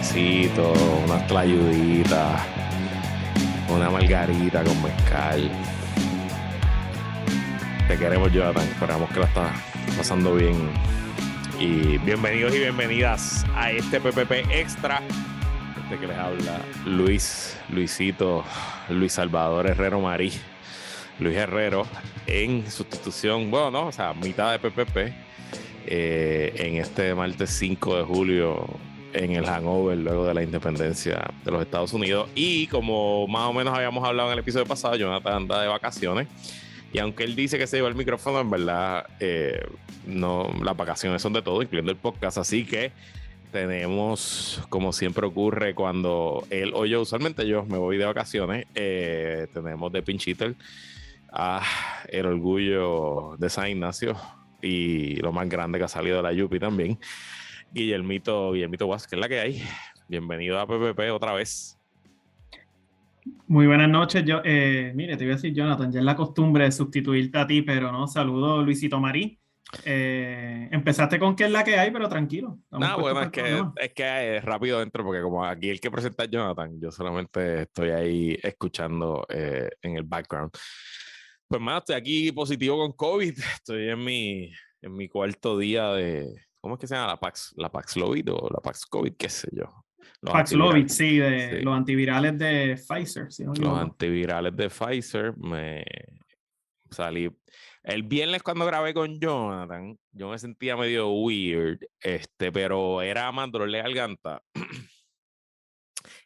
[0.00, 2.42] sopecitos, unas tlayuditas,
[3.68, 5.50] una margarita con mezcal.
[7.86, 8.66] Te queremos, Jonathan.
[8.66, 9.52] Esperamos que la estás
[9.98, 10.56] pasando bien.
[11.58, 15.02] Y bienvenidos y bienvenidas a este PPP Extra.
[15.82, 18.44] Este que les habla Luis, Luisito,
[18.88, 20.32] Luis Salvador Herrero Marí.
[21.18, 21.86] Luis Herrero
[22.26, 24.96] en sustitución, bueno, no, o sea, mitad de PPP
[25.86, 28.80] eh, en este martes 5 de julio
[29.12, 32.28] en el hangover luego de la independencia de los Estados Unidos.
[32.34, 36.28] Y como más o menos habíamos hablado en el episodio pasado, Jonathan anda de vacaciones.
[36.92, 39.64] Y aunque él dice que se lleva el micrófono, en verdad, eh,
[40.06, 42.38] no, las vacaciones son de todo, incluyendo el podcast.
[42.38, 42.92] Así que
[43.52, 49.46] tenemos, como siempre ocurre cuando él o yo, usualmente yo me voy de vacaciones, eh,
[49.52, 50.54] tenemos de Pinchiter
[51.32, 51.62] a
[52.08, 54.16] el orgullo de San Ignacio
[54.62, 56.98] y lo más grande que ha salido de la Yupi también.
[57.72, 59.62] Guillermito, Guillermito Guas, que es la que hay.
[60.08, 61.78] Bienvenido a PPP otra vez.
[63.46, 64.24] Muy buenas noches.
[64.24, 67.46] Yo, eh, mire, te voy a decir, Jonathan, ya es la costumbre de sustituirte a
[67.46, 69.38] ti, pero no, saludo Luisito Marí.
[69.84, 72.58] Eh, empezaste con que es la que hay, pero tranquilo.
[72.72, 76.24] No, bueno, es que, es que es rápido dentro, porque como aquí el que presenta
[76.24, 80.50] es Jonathan, yo solamente estoy ahí escuchando eh, en el background.
[81.46, 83.38] Pues más, estoy aquí positivo con COVID.
[83.54, 84.52] Estoy en mi,
[84.82, 87.54] en mi cuarto día de, ¿Cómo es que se llama la Pax?
[87.56, 89.14] ¿La Paxlovid o la Paxcovid?
[89.16, 89.64] ¿Qué sé yo?
[90.20, 93.28] Paxlovid, sí, de los antivirales de Pfizer.
[93.58, 95.84] los antivirales de Pfizer me
[96.90, 97.30] salí.
[97.82, 103.50] El viernes cuando grabé con Jonathan, yo me sentía medio weird, este, pero era más
[103.50, 104.42] dolor de garganta.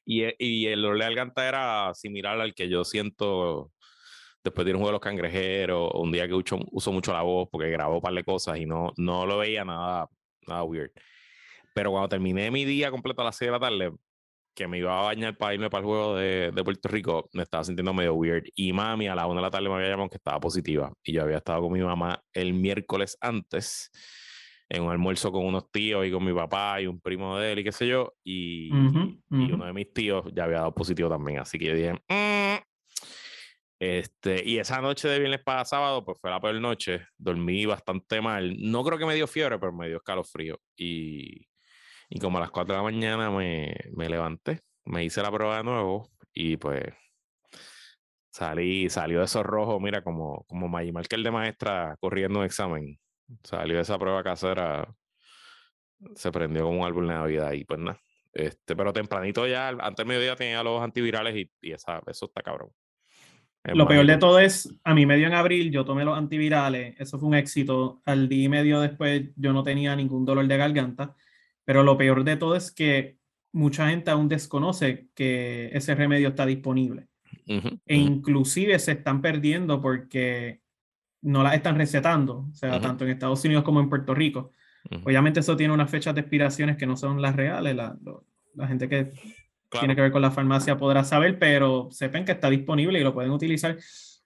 [0.04, 3.70] y, y el dolor de garganta era similar al que yo siento
[4.42, 7.48] después de un juego de los cangrejeros, un día que uso, uso, mucho la voz
[7.50, 10.08] porque grabó un par de cosas y no, no lo veía nada
[10.48, 10.90] nada weird.
[11.74, 13.92] Pero cuando terminé mi día completo a las 6 de la tarde,
[14.54, 17.42] que me iba a bañar para irme para el juego de, de, Puerto Rico, me
[17.42, 18.44] estaba sintiendo medio weird.
[18.54, 20.92] Y mami a la 1 de la tarde me había llamado que estaba positiva.
[21.02, 23.90] Y yo había estado con mi mamá el miércoles antes,
[24.68, 27.58] en un almuerzo con unos tíos y con mi papá y un primo de él
[27.58, 28.14] y qué sé yo.
[28.22, 31.40] Y, y uno de mis tíos ya había dado positivo también.
[31.40, 32.62] Así que yo dije, mm,
[33.84, 37.06] este, y esa noche de viernes para sábado, pues fue la peor noche.
[37.18, 38.56] Dormí bastante mal.
[38.58, 40.60] No creo que me dio fiebre, pero me dio escalofrío.
[40.76, 41.48] Y,
[42.08, 45.58] y como a las 4 de la mañana me, me levanté, me hice la prueba
[45.58, 46.84] de nuevo y pues
[48.30, 50.70] salí, salió de esos rojos, mira, como, como
[51.08, 52.98] que el de maestra corriendo un examen.
[53.44, 54.94] Salió de esa prueba casera,
[56.16, 58.00] se prendió como un árbol de Navidad y pues nada.
[58.32, 62.42] Este, pero tempranito ya, antes del mediodía tenía los antivirales y, y esa, eso está
[62.42, 62.70] cabrón.
[63.72, 67.18] Lo peor de todo es, a mí medio en abril yo tomé los antivirales, eso
[67.18, 68.02] fue un éxito.
[68.04, 71.14] Al día y medio después yo no tenía ningún dolor de garganta,
[71.64, 73.16] pero lo peor de todo es que
[73.52, 77.08] mucha gente aún desconoce que ese remedio está disponible.
[77.46, 80.60] e inclusive se están perdiendo porque
[81.22, 84.50] no las están recetando, o sea, tanto en Estados Unidos como en Puerto Rico.
[85.04, 87.74] Obviamente eso tiene unas fechas de expiraciones que no son las reales.
[87.74, 87.96] La,
[88.54, 89.10] la gente que
[89.78, 93.14] tiene que ver con la farmacia, podrá saber, pero sepan que está disponible y lo
[93.14, 93.76] pueden utilizar.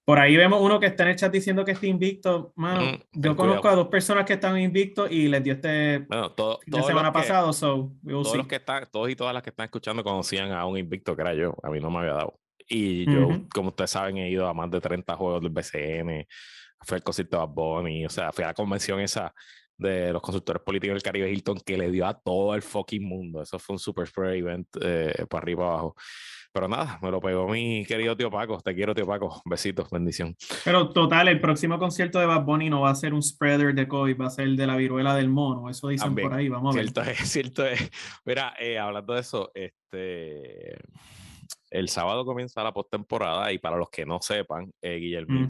[0.09, 2.55] Por ahí vemos uno que está en el chat diciendo que está invicto.
[2.57, 6.33] Mano, mm, yo conozco a dos personas que están invictos y les dio este bueno,
[6.33, 7.53] todo, de semana pasado.
[7.53, 11.15] todos, los que están, todos y todas las que están escuchando conocían a un invicto
[11.15, 11.55] que era yo.
[11.63, 12.41] A mí no me había dado.
[12.67, 16.27] Y yo, como ustedes saben, he ido a más de 30 juegos del BCN.
[16.81, 18.07] Fue el concierto de Bad Bunny.
[18.07, 19.35] O sea, fui a la convención esa
[19.79, 23.41] de los consultores políticos del Caribe Hilton que le dio a todo el fucking mundo.
[23.41, 25.95] Eso fue un super spread event eh, para arriba abajo.
[26.53, 28.61] Pero nada, me lo pegó mi querido tío Paco.
[28.61, 29.41] Te quiero, tío Paco.
[29.45, 30.35] Besitos, bendición.
[30.65, 33.87] Pero total, el próximo concierto de Bad Bunny no va a ser un spreader de
[33.87, 35.71] COVID, va a ser el de la viruela del mono.
[35.71, 36.49] Eso dicen por ahí.
[36.49, 36.91] Vamos a ver.
[36.91, 37.91] Cierto es, cierto es.
[38.25, 40.79] Mira, eh, hablando de eso, este.
[41.71, 45.47] El sábado comienza la postemporada y para los que no sepan, eh, Guillermo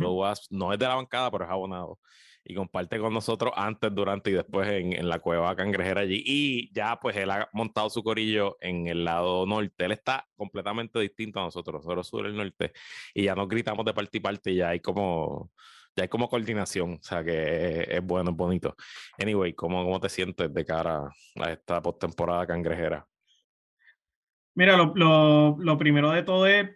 [0.51, 2.01] no es de la bancada, pero es abonado
[2.49, 6.23] y comparte con nosotros antes, durante y después en, la cueva cangrejera allí.
[6.25, 9.85] Y ya pues él ha montado su corillo en el lado norte.
[9.85, 12.73] Él está completamente distinto a nosotros, nosotros sur el norte.
[13.13, 15.51] Y ya nos gritamos de parte y parte y ya hay como,
[15.95, 16.95] ya hay como coordinación.
[16.95, 18.75] O sea que es, bueno, es bonito.
[19.19, 23.07] Anyway, ¿cómo, ¿cómo te sientes de cara a esta postemporada cangrejera?
[24.55, 26.67] Mira, lo, lo, lo primero de todo es,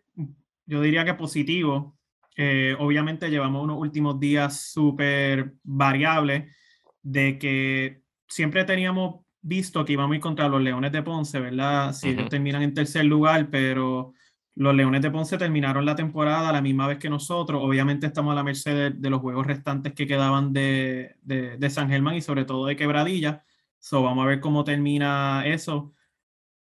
[0.67, 1.97] yo diría que positivo
[2.37, 6.55] eh, obviamente llevamos unos últimos días súper variables
[7.03, 11.93] de que siempre teníamos visto que íbamos a ir contra los Leones de Ponce, ¿verdad?
[11.93, 14.15] Si ellos terminan en tercer lugar, pero
[14.55, 17.61] los Leones de Ponce terminaron la temporada a la misma vez que nosotros.
[17.63, 21.89] Obviamente estamos a la merced de, los juegos restantes que quedaban de, de, de, San
[21.89, 23.45] Germán y sobre todo de Quebradilla.
[23.79, 25.93] So, vamos a ver cómo termina eso.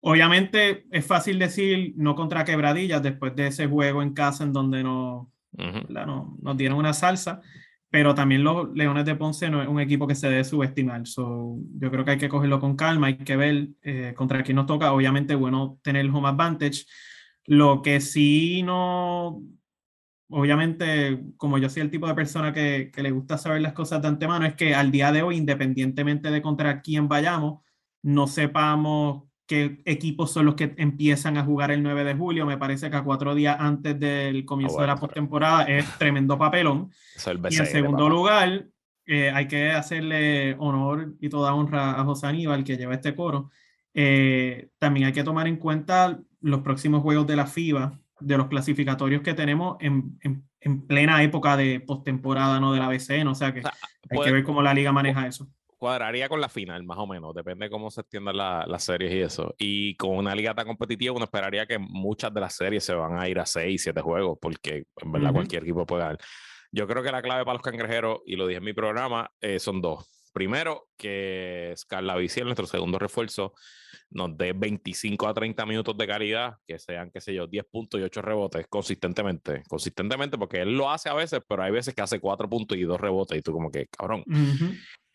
[0.00, 4.82] Obviamente es fácil decir no contra quebradillas después de ese juego en casa en donde
[5.52, 7.40] no, no, nos dieron una salsa,
[7.90, 11.06] pero también los Leones de Ponce no es un equipo que se debe subestimar.
[11.06, 14.56] So, yo creo que hay que cogerlo con calma, hay que ver eh, contra quién
[14.56, 14.92] nos toca.
[14.92, 16.86] Obviamente, bueno tener el home advantage.
[17.44, 19.42] Lo que sí no,
[20.32, 24.08] obviamente, como yo soy el tipo de persona que, le gusta saber las cosas de
[24.08, 27.60] antemano, es que al día de hoy, independientemente de contra quién vayamos,
[28.02, 32.46] no sepamos qué equipos son los que empiezan a jugar el 9 de julio.
[32.46, 36.38] Me parece que a cuatro días antes del comienzo ah, de la postemporada es tremendo
[36.38, 36.90] papelón.
[37.50, 38.64] y en segundo lugar,
[39.04, 43.50] eh, hay que hacerle honor y toda honra a José Aníbal, que lleva este coro.
[43.92, 48.46] Eh, también hay que tomar en cuenta los próximos juegos de la FIBA, de los
[48.46, 53.26] clasificatorios que tenemos en, en, plena época de postemporada, no de la BCN.
[53.28, 53.60] O sea que
[54.08, 55.46] hay que ver cómo la liga maneja eso
[55.82, 57.34] cuadraría con la final, más o menos.
[57.34, 59.52] Depende de cómo se extiendan las series y eso.
[59.58, 63.18] Y con una liga tan competitiva, uno esperaría que muchas de las series se van
[63.18, 66.18] a ir a 6, 7 juegos, porque en verdad cualquier equipo puede ganar.
[66.70, 69.58] Yo creo que la clave para los cangrejeros, y lo dije en mi programa, eh,
[69.58, 70.08] son dos.
[70.32, 73.52] Primero, que Scarla Viciel, nuestro segundo refuerzo,
[74.10, 78.00] nos dé 25 a 30 minutos de calidad, que sean, qué sé yo, 10 puntos
[78.00, 79.64] y 8 rebotes consistentemente.
[79.68, 82.82] Consistentemente, porque él lo hace a veces, pero hay veces que hace 4 puntos y
[82.82, 84.22] 2 rebotes, y tú como que, cabrón.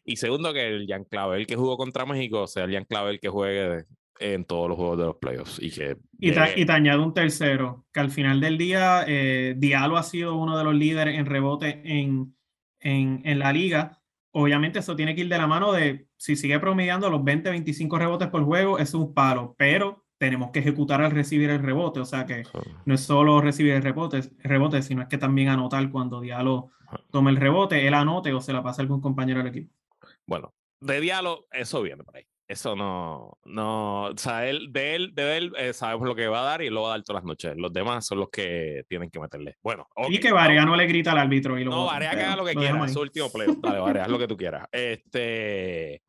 [0.08, 3.28] Y segundo, que el Jan Clavel que jugó contra México sea el Jan Clavel que
[3.28, 3.84] juegue
[4.22, 5.60] en todos los juegos de los playoffs.
[5.62, 10.04] Y, que, y, te, añado un tercero, que al final del día, eh, Diallo ha
[10.04, 12.34] sido uno de los líderes en rebote en,
[12.80, 14.02] en, en, la liga.
[14.32, 18.00] Obviamente eso tiene que ir de la mano de, si sigue promediando los 20, 25
[18.00, 22.06] rebotes por juego, es un palo, pero tenemos que ejecutar al recibir el rebote, o
[22.06, 22.44] sea que
[22.86, 26.70] no es solo recibir el rebote, rebote sino es que también anotar cuando Diallo
[27.12, 29.78] tome el rebote, él anote o se la pasa a algún compañero del equipo.
[30.28, 32.24] Bueno, de diálogo, eso viene por ahí.
[32.50, 36.42] Eso no, no, o sea, él, de él, de él eh, sabemos lo que va
[36.42, 37.54] a dar y lo va a dar todas las noches.
[37.58, 39.58] Los demás son los que tienen que meterle.
[39.62, 39.86] Bueno.
[40.08, 41.60] y que Varea no le grita al árbitro.
[41.60, 43.50] Y no, Varea que haga lo que quiera, es su último play.
[43.58, 44.66] Dale, Varea, haz lo que tú quieras.
[44.72, 46.02] Este,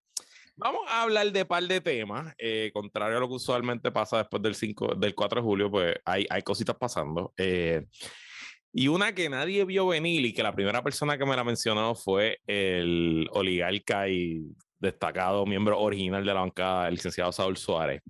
[0.54, 2.32] vamos a hablar de par de temas.
[2.38, 5.96] Eh, contrario a lo que usualmente pasa después del, 5, del 4 de julio, pues
[6.04, 7.32] hay, hay cositas pasando.
[7.36, 7.84] Eh,
[8.78, 11.96] y una que nadie vio venir y que la primera persona que me la mencionó
[11.96, 18.02] fue el oligarca y destacado miembro original de la bancada, el licenciado Saúl Suárez.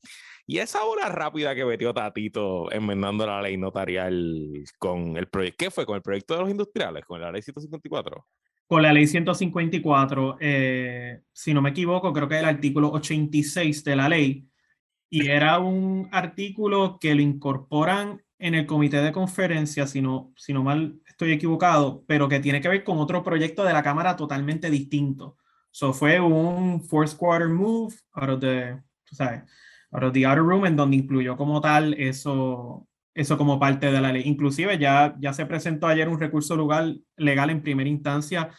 [0.47, 5.71] Y esa hora rápida que metió Tatito enmendando la ley notarial con el proyecto, ¿qué
[5.71, 5.87] fue?
[5.87, 7.03] ¿Con el proyecto de los industriales?
[7.07, 8.27] ¿Con la ley 154?
[8.67, 13.85] Con la ley 154, eh, si no me equivoco, creo que es el artículo 86
[13.85, 14.47] de la ley.
[15.09, 20.53] Y era un artículo que lo incorporan en el comité de conferencia, si no, si
[20.53, 24.17] no mal estoy equivocado, pero que tiene que ver con otro proyecto de la Cámara
[24.17, 25.37] totalmente distinto.
[25.71, 28.81] So fue un fourth quarter move out of the,
[29.11, 29.43] sabes,
[29.93, 34.01] out of the outer room, en donde incluyó como tal eso, eso como parte de
[34.01, 34.23] la ley.
[34.27, 38.51] Inclusive ya, ya se presentó ayer un recurso legal, legal en primera instancia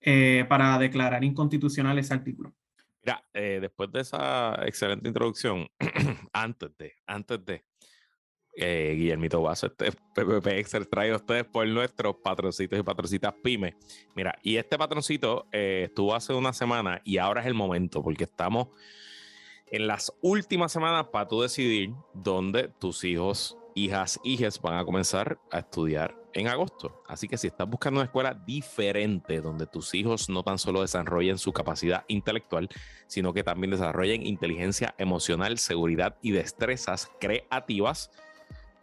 [0.00, 2.54] eh, para declarar inconstitucional ese artículo.
[3.02, 5.66] Mira, eh, después de esa excelente introducción,
[6.32, 7.64] antes de, antes de,
[8.56, 13.76] eh, Guillermito Guaso, este PPP Excel trae a ustedes por nuestros patroncitos y patrocitas pyme.
[14.14, 18.24] Mira, y este patroncito eh, estuvo hace una semana y ahora es el momento porque
[18.24, 18.68] estamos
[19.66, 25.38] en las últimas semanas para tú decidir dónde tus hijos, hijas, hijes van a comenzar
[25.50, 27.02] a estudiar en agosto.
[27.06, 31.38] Así que si estás buscando una escuela diferente donde tus hijos no tan solo desarrollen
[31.38, 32.68] su capacidad intelectual,
[33.06, 38.10] sino que también desarrollen inteligencia emocional, seguridad y destrezas creativas,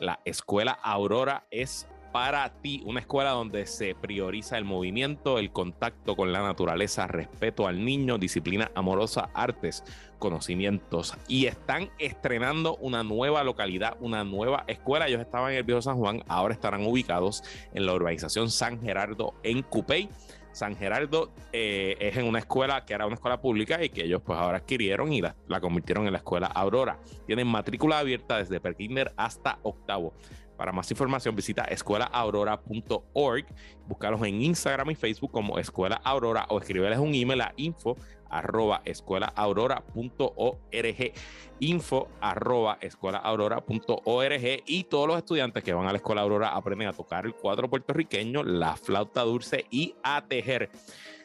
[0.02, 6.18] la escuela Aurora es para ti, una escuela donde se prioriza el movimiento, el contacto
[6.18, 9.86] con la naturaleza, respeto al niño, disciplina amorosa, artes,
[10.20, 11.16] conocimientos.
[11.30, 15.08] Y están estrenando una nueva localidad, una nueva escuela.
[15.08, 17.44] Ellos estaban en el Viejo San Juan, ahora estarán ubicados
[17.74, 20.10] en la urbanización San Gerardo en Cupey.
[20.52, 24.22] San Gerardo eh, es en una escuela que era una escuela pública y que ellos
[24.24, 27.00] pues ahora adquirieron y la, convirtieron en la escuela Aurora.
[27.26, 30.14] Tienen matrícula abierta desde prekinder hasta octavo.
[30.58, 33.46] Para más información visita escuelaaurora.org,
[33.88, 37.98] búscalos en Instagram y Facebook como Escuela Aurora o escríbeles un email a info
[38.32, 41.14] arroba escuelaaurora.org
[41.60, 46.94] info arroba escuelaaurora.org y todos los estudiantes que van a la Escuela Aurora aprenden a
[46.94, 50.70] tocar el cuadro puertorriqueño, la flauta dulce y a tejer.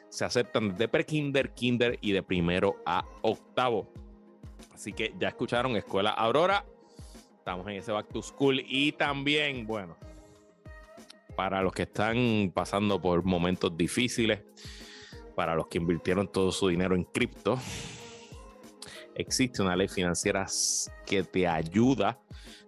[0.09, 3.89] Se aceptan de pre-kinder, kinder y de primero a octavo.
[4.73, 6.65] Así que ya escucharon Escuela Aurora.
[7.39, 9.97] Estamos en ese back to school y también, bueno,
[11.37, 14.41] para los que están pasando por momentos difíciles,
[15.37, 17.59] para los que invirtieron todo su dinero en cripto.
[19.15, 20.47] existe una ley financiera
[21.07, 22.19] que te ayuda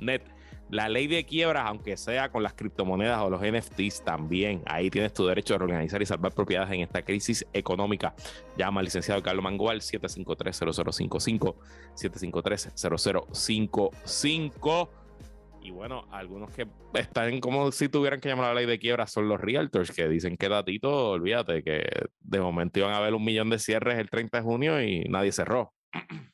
[0.00, 0.22] net
[0.70, 5.12] La ley de quiebras, aunque sea con las criptomonedas o los NFTs, también ahí tienes
[5.12, 8.14] tu derecho a reorganizar y salvar propiedades en esta crisis económica.
[8.56, 11.54] Llama al licenciado Carlos Mangual 753-0055,
[11.94, 14.88] 753-0055.
[15.64, 19.10] Y bueno, algunos que están como si tuvieran que llamar a la ley de quiebras
[19.10, 21.82] son los realtors que dicen que datito, olvídate que
[22.20, 25.32] de momento iban a haber un millón de cierres el 30 de junio y nadie
[25.32, 25.72] cerró.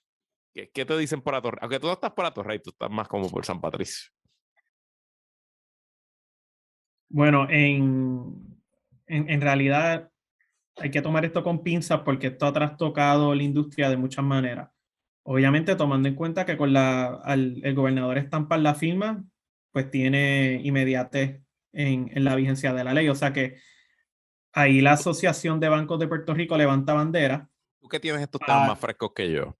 [0.52, 1.58] ¿Qué, te dicen por la torre?
[1.60, 4.10] Aunque tú no estás por la torre, tú estás más como por San Patricio.
[7.08, 8.60] Bueno, en,
[9.06, 10.10] en, realidad
[10.76, 14.70] hay que tomar esto con pinzas porque esto ha trastocado la industria de muchas maneras.
[15.24, 19.24] Obviamente tomando en cuenta que con la, el gobernador estampar la firma,
[19.72, 21.42] pues tiene inmediatez
[21.72, 23.08] en, en, la vigencia de la ley.
[23.08, 23.58] O sea que
[24.52, 27.48] ahí la Asociación de Bancos de Puerto Rico levanta bandera.
[27.80, 29.56] Tú que tienes estos temas más frescos que yo.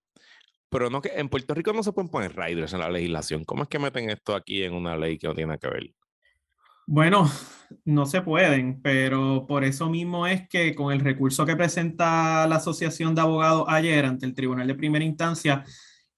[0.71, 3.45] Pero no que en Puerto Rico no se pueden poner riders en la legislación.
[3.45, 5.95] ¿Cómo es que meten esto aquí en una ley que no tiene que ver?
[6.87, 7.31] Bueno,
[7.85, 12.57] no se pueden, pero por eso mismo es que con el recurso que presenta la
[12.57, 15.65] Asociación de Abogados ayer ante el Tribunal de Primera Instancia,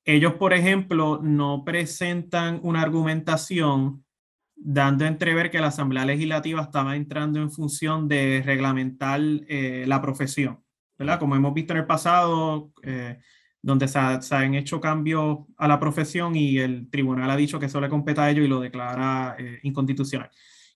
[0.04, 4.04] ellos, por ejemplo, no presentan una argumentación
[4.56, 10.00] dando a entrever que la Asamblea Legislativa estaba entrando en función de reglamentar eh, la
[10.00, 10.64] profesión,
[10.98, 11.18] ¿verdad?
[11.18, 13.18] Como hemos visto en el pasado, eh,
[13.62, 17.80] donde se, han hecho cambios a la profesión y el tribunal ha dicho que eso
[17.80, 20.30] le compete a ellos y lo declara eh, inconstitucional.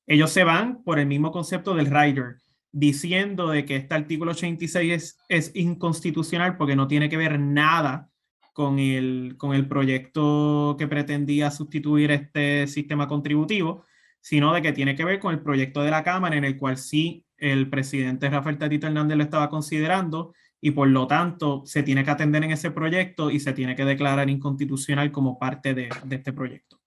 [0.06, 2.36] Ellos se van por el mismo concepto del rider,
[2.70, 8.08] diciendo de que este artículo 86 es, es inconstitucional porque no tiene que ver nada
[8.52, 13.84] con el, con el proyecto que pretendía sustituir este sistema contributivo,
[14.20, 16.78] sino de que tiene que ver con el proyecto de la Cámara en el cual
[16.78, 22.04] sí el presidente Rafael Tatito Hernández lo estaba considerando y por lo tanto se tiene
[22.04, 26.32] que atender en ese proyecto y se tiene que declarar inconstitucional como parte de, este
[26.32, 26.80] proyecto.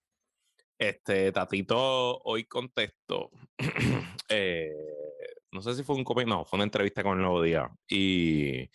[0.77, 3.29] Este Tatito hoy contestó,
[4.29, 4.71] eh,
[5.51, 8.69] no sé si fue un no, fue una entrevista con el Nuevo Día y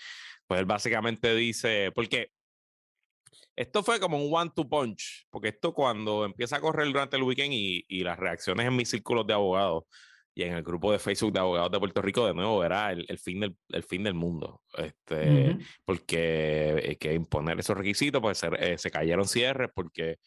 [0.47, 2.31] pues él básicamente dice, porque
[3.57, 7.23] esto fue como un one to punch, porque esto cuando empieza a correr durante el
[7.23, 9.85] weekend y, y las reacciones en mis círculos de abogados,
[10.35, 13.07] y en el grupo de Facebook de abogados de Puerto Rico, de nuevo, era el,
[13.09, 14.63] el fin, del, el fin del mundo.
[14.77, 20.19] Este, Porque hay eh, que imponer esos requisitos, pues se, eh, se cayeron cierres, porque,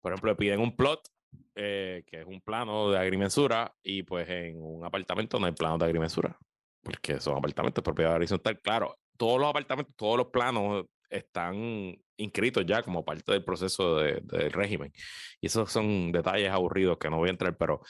[0.00, 1.08] por ejemplo, piden un plot,
[1.56, 5.76] eh, que es un plano de agrimensura, y pues en un apartamento no hay plano
[5.76, 6.38] de agrimensura,
[6.82, 8.60] porque son apartamentos de propiedad horizontal.
[8.60, 14.20] Claro, todos los apartamentos, todos los planos están inscritos ya como parte del proceso de,
[14.22, 14.92] del régimen.
[15.40, 17.80] Y esos son detalles aburridos que no voy a entrar, pero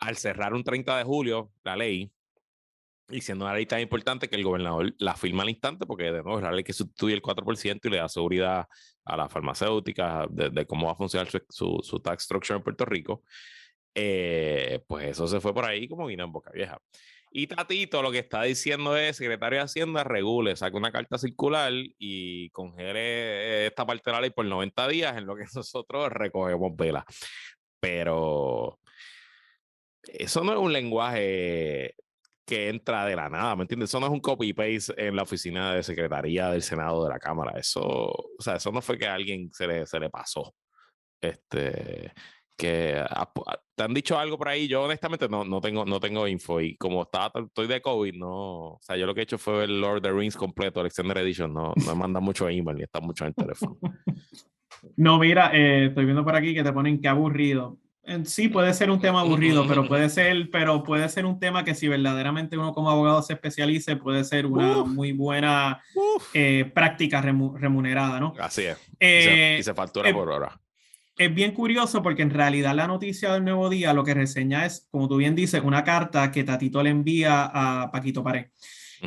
[0.00, 2.10] al cerrar un 30 de julio la ley,
[3.10, 6.22] y siendo una ley tan importante que el gobernador la firma al instante, porque de
[6.22, 8.66] nuevo es la ley que sustituye el 4% y le da seguridad
[9.04, 13.22] a las farmacéuticas de, cómo va a funcionar su, tax structure en Puerto Rico,
[13.94, 16.78] eh, pues eso se fue por ahí como vino en boca vieja.
[17.32, 21.72] Y Tatito lo que está diciendo es, secretario de Hacienda, regule, saque una carta circular
[21.72, 26.74] y congele esta parte de la ley por 90 días en lo que nosotros recogemos
[26.76, 27.04] vela.
[27.80, 28.80] Pero
[30.04, 31.94] eso no es un lenguaje
[32.50, 33.90] que entra de la nada, ¿me entiendes?
[33.90, 37.56] Eso no es un copy-paste en la oficina de secretaría del Senado de la Cámara.
[37.58, 40.54] Eso, o sea, eso no fue que a alguien se le, pasó.
[41.20, 42.12] Este,
[42.58, 43.04] que
[43.76, 44.66] te han dicho algo por ahí.
[44.66, 48.72] Yo honestamente no, no, tengo, no tengo info y como estaba, estoy de COVID, no,
[48.72, 50.86] o sea, yo lo que he hecho fue el Lord of the Rings completo, el
[50.86, 53.78] Extended Edition, no, no me manda mucho email ni está mucho en el teléfono.
[54.96, 57.76] No, mira, eh, estoy viendo por aquí que te ponen que aburrido
[58.24, 61.74] sí puede ser un tema aburrido, pero puede ser, pero puede ser un tema que
[61.74, 65.82] si verdaderamente uno como abogado se especialice, puede ser una muy buena
[66.34, 68.34] eh, práctica remunerada, ¿no?
[68.38, 68.78] Así es.
[68.92, 70.60] y, se, eh, factura por hora.
[71.16, 74.88] Es bien curioso porque en realidad la noticia del Nuevo Día lo que reseña es,
[74.90, 78.46] como tú bien dices, una carta que Tatito le envía a Paquito Pared.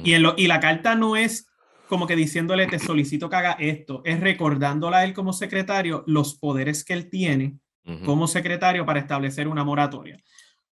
[0.04, 1.48] y, y la carta no es
[1.88, 6.36] como que diciéndole, te solicito que haga esto, es recordándole a él como secretario los
[6.36, 7.58] poderes que él tiene
[8.06, 10.18] como secretario para establecer una moratoria.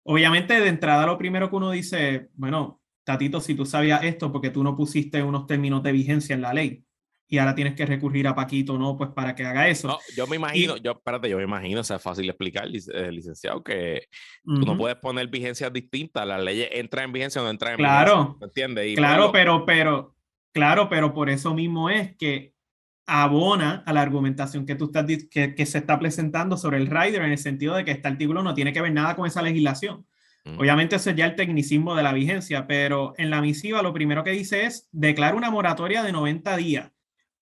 [0.04, 4.50] Obviamente, de entrada, lo primero que uno dice, bueno, Tatito, si tú sabías esto, porque
[4.50, 6.84] tú no pusiste unos términos de vigencia en la ley.
[7.28, 8.94] y ahora tienes que recurrir a Paquito, ¿no?
[8.94, 9.98] Pues para que haga eso.
[10.14, 13.62] yo me imagino, yo, espérate, yo me imagino, o sea, es fácil explicar, eh, licenciado,
[13.64, 14.08] que
[14.44, 17.78] tú no puedes poner vigencias distintas, las leyes entran en vigencia o no entran en
[17.78, 18.96] claro, vigencia, ¿me entiendes?
[18.96, 20.14] claro, pero, pero,
[20.52, 22.51] claro, pero por eso mismo es que
[23.14, 27.20] abona a la argumentación que tú estás que, que se está presentando sobre el rider
[27.20, 30.06] en el sentido de que este artículo no tiene que ver nada con esa legislación.
[30.56, 34.24] Obviamente ese es ya el tecnicismo de la vigencia, pero en la misiva lo primero
[34.24, 36.90] que dice es declara una moratoria de 90 días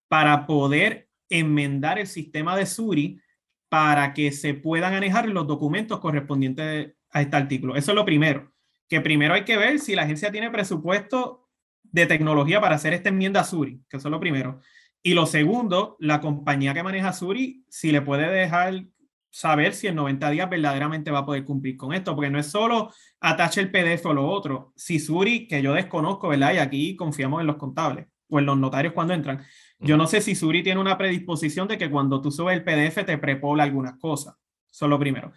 [0.08, 3.20] para poder enmendar el sistema de Suri
[3.68, 7.76] para que se puedan manejar los documentos correspondientes a este artículo.
[7.76, 8.52] Eso es lo primero,
[8.88, 11.48] que primero hay que ver si la agencia tiene presupuesto
[11.84, 14.60] de tecnología para hacer esta enmienda a Suri, que eso es lo primero.
[15.02, 18.85] Y lo segundo, la compañía que maneja Suri, si le puede dejar
[19.30, 22.49] saber si en 90 días verdaderamente va a poder cumplir con esto, porque no es
[22.49, 24.73] solo atache el PDF o lo otro.
[24.76, 26.54] Si Suri, que yo desconozco, ¿verdad?
[26.54, 29.45] Y aquí confiamos en los contables o en los notarios cuando entran.
[29.78, 33.04] Yo no sé si Suri tiene una predisposición de que cuando tú subes el PDF
[33.04, 34.35] te prepobla algunas cosas.
[34.71, 35.33] Eso es lo primero.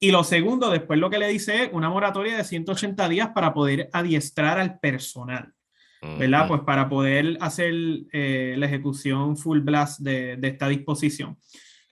[0.00, 3.54] Y lo segundo, después lo que le dice es una moratoria de 180 días para
[3.54, 5.54] poder adiestrar al personal.
[6.18, 6.48] ¿Verdad?
[6.48, 7.74] Pues para poder hacer
[8.12, 11.36] eh, la ejecución full blast de, de, esta disposición.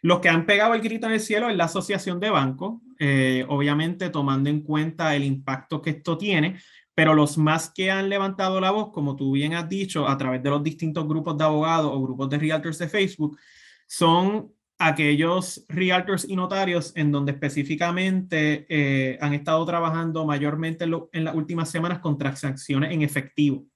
[0.02, 3.44] Los que han pegado el grito en el cielo es la Asociación de Bancos, eh,
[3.48, 6.59] obviamente tomando en cuenta el impacto que esto tiene,
[6.94, 10.42] pero los más que han levantado la voz, como tú bien has dicho, a través
[10.42, 13.38] de los distintos grupos de abogados o grupos de realtors de Facebook,
[13.87, 21.35] son aquellos realtors y notarios en donde específicamente eh, han estado trabajando mayormente en, las
[21.35, 23.66] últimas semanas con transacciones en efectivo.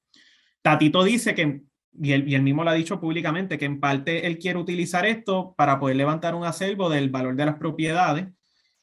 [0.66, 4.58] Tatito dice que y él, mismo lo ha dicho públicamente, que en parte él quiere
[4.58, 8.26] utilizar esto para poder levantar un acervo del valor de las propiedades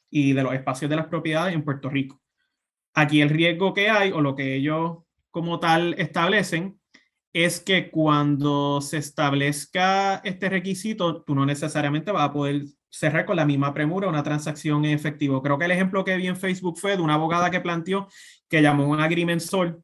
[0.10, 2.22] y de los espacios de las propiedades en Puerto Rico.
[2.94, 6.80] Aquí el riesgo que hay, o lo que ellos como tal establecen,
[7.34, 13.36] es que cuando se establezca este requisito, tú no necesariamente vas a poder cerrar con
[13.36, 15.44] la misma premura una transacción en efectivo.
[15.44, 18.08] Creo que el ejemplo que vi en Facebook fue de una abogada que planteó
[18.48, 19.84] que llamó un agreement sol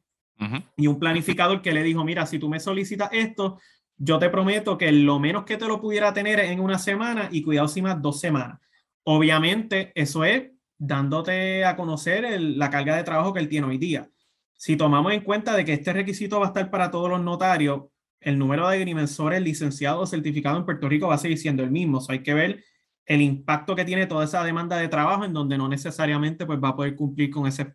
[0.76, 3.58] y un planificador que le dijo, mira, si tú me solicitas esto,
[3.96, 7.42] yo te prometo que lo menos que te lo pudiera tener en una semana y
[7.42, 8.58] cuidado si más dos semanas.
[9.04, 14.08] Obviamente, eso es dándote a conocer la carga de trabajo que él tiene hoy día.
[14.56, 17.82] Si tomamos en cuenta de que este requisito va a estar para todos los notarios,
[18.20, 21.70] el número de agrimensores licenciados o certificados en Puerto Rico va a seguir siendo el
[21.70, 22.00] mismo.
[22.08, 22.64] hay que ver
[23.06, 26.70] el impacto que tiene toda esa demanda de trabajo en donde no necesariamente pues, va
[26.70, 27.74] a poder cumplir con ese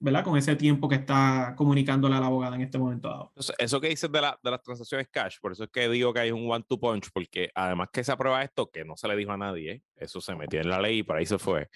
[0.00, 0.24] ¿verdad?
[0.24, 3.32] Con ese tiempo que está comunicándole a la abogada en este momento dado.
[3.58, 6.20] Eso que dices de, la, de las transacciones cash, por eso es que digo que
[6.20, 9.16] hay un one to punch, porque además que se aprueba esto, que no se le
[9.16, 11.68] dijo a nadie, eso se metió en la ley y por ahí se fue.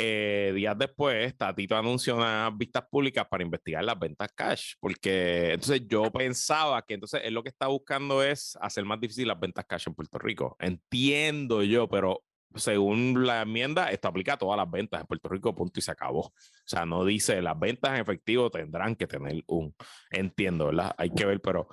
[0.00, 5.82] Eh, días después, Tatito anunció unas vistas públicas para investigar las ventas cash, porque entonces
[5.88, 9.64] yo pensaba que entonces él lo que está buscando es hacer más difícil las ventas
[9.66, 10.56] cash en Puerto Rico.
[10.60, 12.22] Entiendo yo, pero
[12.54, 15.90] según la enmienda, esto aplica a todas las ventas en Puerto Rico, punto y se
[15.90, 16.20] acabó.
[16.20, 16.32] O
[16.64, 19.74] sea, no dice las ventas en efectivo tendrán que tener un.
[20.10, 20.94] Entiendo, ¿verdad?
[20.98, 21.68] Hay que ver, pero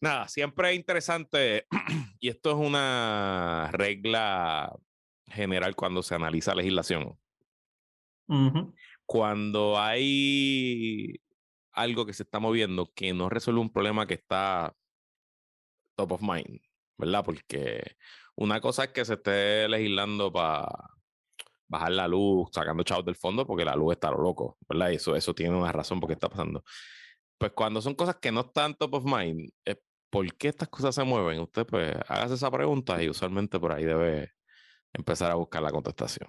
[0.00, 1.66] nada, siempre es interesante
[2.20, 4.72] y esto es una regla
[5.26, 7.18] general cuando se analiza legislación.
[9.04, 11.20] Cuando hay
[11.72, 14.74] algo que se está moviendo que no resuelve un problema que está
[15.96, 16.60] top of mind,
[16.96, 17.24] ¿verdad?
[17.24, 17.96] Porque
[18.36, 20.68] una cosa es que se esté legislando para
[21.68, 24.92] bajar la luz, sacando chavos del fondo, porque la luz está lo loco, ¿verdad?
[24.92, 26.62] Eso, eso tiene una razón por qué está pasando.
[27.38, 29.50] Pues cuando son cosas que no están top of mind,
[30.10, 31.40] ¿por qué estas cosas se mueven?
[31.40, 34.32] Usted, pues, hágase esa pregunta y usualmente por ahí debe
[34.92, 36.28] empezar a buscar la contestación.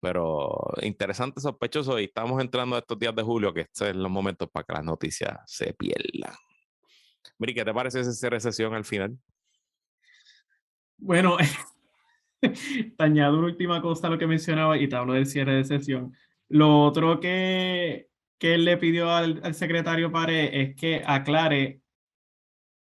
[0.00, 4.10] Pero interesante, sospechoso, y estamos entrando a estos días de julio, que estos son los
[4.10, 6.34] momentos para que las noticias se pierdan.
[7.38, 9.18] Miri, ¿qué te parece esa recesión al final?
[10.98, 11.36] Bueno,
[12.40, 15.64] te añado una última cosa a lo que mencionaba y te hablo del cierre de
[15.64, 16.14] sesión.
[16.48, 21.80] Lo otro que, que él le pidió al, secretario Pare es que aclare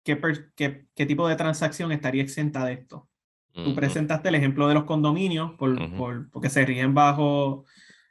[0.04, 0.20] qué,
[0.56, 3.08] qué, qué, tipo de transacción estaría exenta de esto.
[3.52, 7.64] Tú presentaste el ejemplo de los condominios por, por, porque se rigen bajo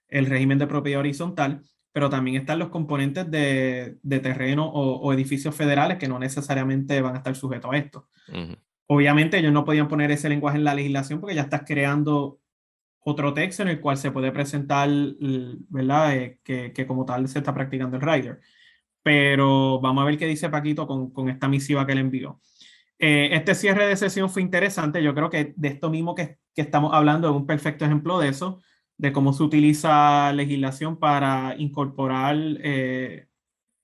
[0.10, 5.56] el régimen de propiedad horizontal, pero también están los componentes de, de terreno o, edificios
[5.56, 8.10] federales que no necesariamente van a estar sujetos a esto.
[8.92, 12.40] Obviamente ellos no podían poner ese lenguaje en la legislación porque ya estás creando
[13.02, 14.90] otro texto en el cual se puede presentar,
[15.70, 16.18] ¿verdad?
[16.18, 18.40] Eh, que, como tal se está practicando el rider.
[19.04, 22.42] Pero vamos a ver qué dice Paquito con, esta misiva que le envió.
[22.98, 25.04] Eh, este cierre de sesión fue interesante.
[25.04, 28.30] Yo creo que de esto mismo que, que estamos hablando es un perfecto ejemplo de
[28.30, 28.60] eso,
[28.98, 33.29] de cómo se utiliza legislación para incorporar eh,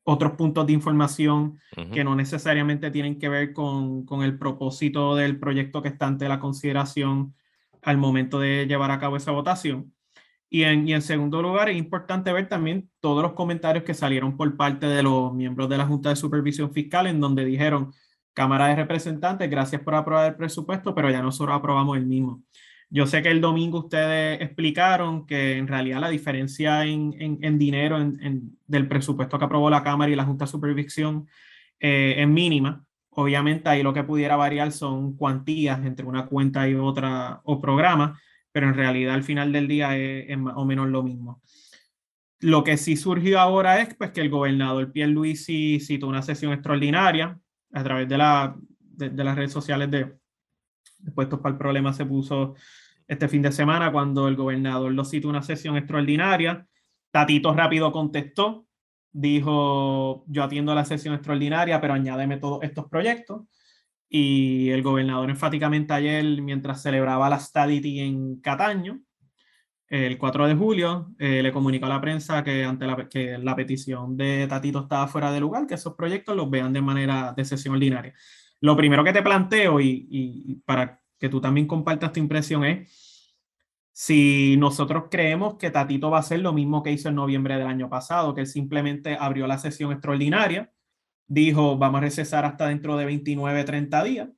[0.08, 1.60] otros puntos de información
[1.92, 6.30] que no necesariamente tienen que ver con, con, el propósito del proyecto que está ante
[6.30, 7.34] la consideración
[7.82, 9.92] al momento de llevar a cabo esa votación.
[10.48, 14.38] Y en, y en segundo lugar, es importante ver también todos los comentarios que salieron
[14.38, 17.92] por parte de los miembros de la Junta de Supervisión Fiscal, en donde dijeron,
[18.34, 22.44] Cámara de Representantes, gracias por aprobar el presupuesto, pero ya nosotros aprobamos el mismo.
[22.90, 28.00] Yo sé que el domingo ustedes explicaron que en realidad la diferencia en, en, dinero
[28.00, 31.28] en, del presupuesto que aprobó la Cámara y la Junta de Supervisión
[31.80, 32.86] eh, es mínima.
[33.10, 38.20] Obviamente ahí lo que pudiera variar son cuantías entre una cuenta y otra o programa,
[38.52, 41.42] pero en realidad al final del día es, más o menos lo mismo.
[42.42, 47.40] Lo que sí surgió ahora es pues, que el gobernador Pierluisi citó una sesión extraordinaria
[47.74, 50.14] a través de, la, de las redes sociales de,
[51.14, 52.56] Puestos para el problema se puso
[53.08, 56.68] este fin de semana cuando el gobernador lo citó una sesión extraordinaria.
[57.12, 58.68] Tatito rápido contestó,
[59.12, 63.44] dijo, yo atiendo la sesión extraordinaria, pero añádeme todos estos proyectos.
[64.10, 69.02] Y el gobernador enfáticamente ayer, mientras celebraba la Stadity en Cataño,
[69.88, 73.56] el 4 de julio, eh, le comunicó a la prensa que ante la, que la
[73.56, 77.46] petición de Tatito estaba fuera de lugar, que esos proyectos los vean de manera de
[77.46, 78.14] sesión ordinaria.
[78.62, 83.36] Lo primero que te planteo y, para que tú también compartas tu impresión es
[83.92, 87.68] si nosotros creemos que Tatito va a hacer lo mismo que hizo en noviembre del
[87.68, 90.74] año pasado, que él simplemente abrió la sesión extraordinaria,
[91.28, 94.30] dijo vamos a recesar hasta dentro de 29, 30 días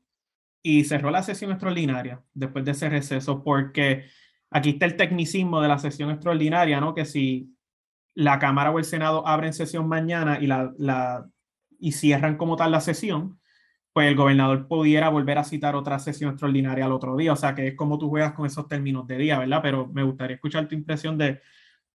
[0.61, 4.05] y cerró la sesión extraordinaria después de ese receso, porque
[4.51, 6.93] aquí está el tecnicismo de la sesión extraordinaria, ¿no?
[6.93, 7.55] Que si
[8.13, 11.29] la Cámara o el Senado abren sesión mañana y, la, la,
[11.79, 13.39] y cierran como tal la sesión,
[13.97, 17.33] pues el gobernador pudiera volver a citar otra sesión extraordinaria al otro día.
[17.33, 19.59] O sea, que es como tú juegas con esos términos de día, ¿verdad?
[19.63, 21.41] Pero me gustaría escuchar tu impresión de,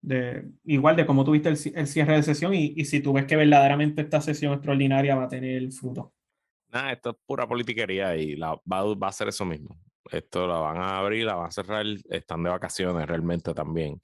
[0.00, 3.26] de igual de cómo tuviste el, el cierre de sesión y, y, si tú ves
[3.26, 6.14] que verdaderamente esta sesión extraordinaria va a tener fruto.
[6.72, 9.78] Nada, esto es pura politiquería y la, va, va a ser eso mismo.
[10.10, 14.00] Esto la van a abrir, la van a cerrar, están de vacaciones realmente también.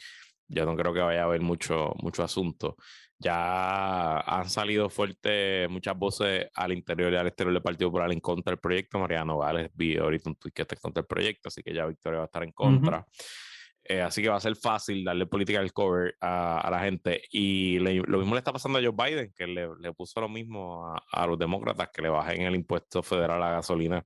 [0.49, 2.77] Yo no creo que vaya a haber mucho, mucho asunto
[3.19, 8.21] ya han salido fuertes muchas voces al interior y al exterior del Partido Popular en
[8.21, 8.99] contra del proyecto.
[8.99, 11.87] Mariano Nogales vi ahorita un tweet que está en contra del proyecto, así que ya
[11.87, 13.07] Victoria va a estar en contra.
[13.89, 17.23] Eh, así que va a ser fácil darle política al cover a, la gente.
[17.31, 20.85] Y lo mismo le está pasando a Joe Biden, que le, le puso lo mismo
[20.87, 24.05] a, a, los demócratas, que le bajen el impuesto federal a la gasolina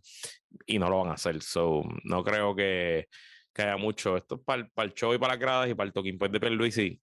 [0.66, 1.40] y no lo van a hacer.
[1.42, 3.09] So, no creo que,
[3.55, 4.16] que haya mucho.
[4.18, 6.31] Esto es para, para el show y para las gradas y para el toquín pues
[6.31, 7.01] de sí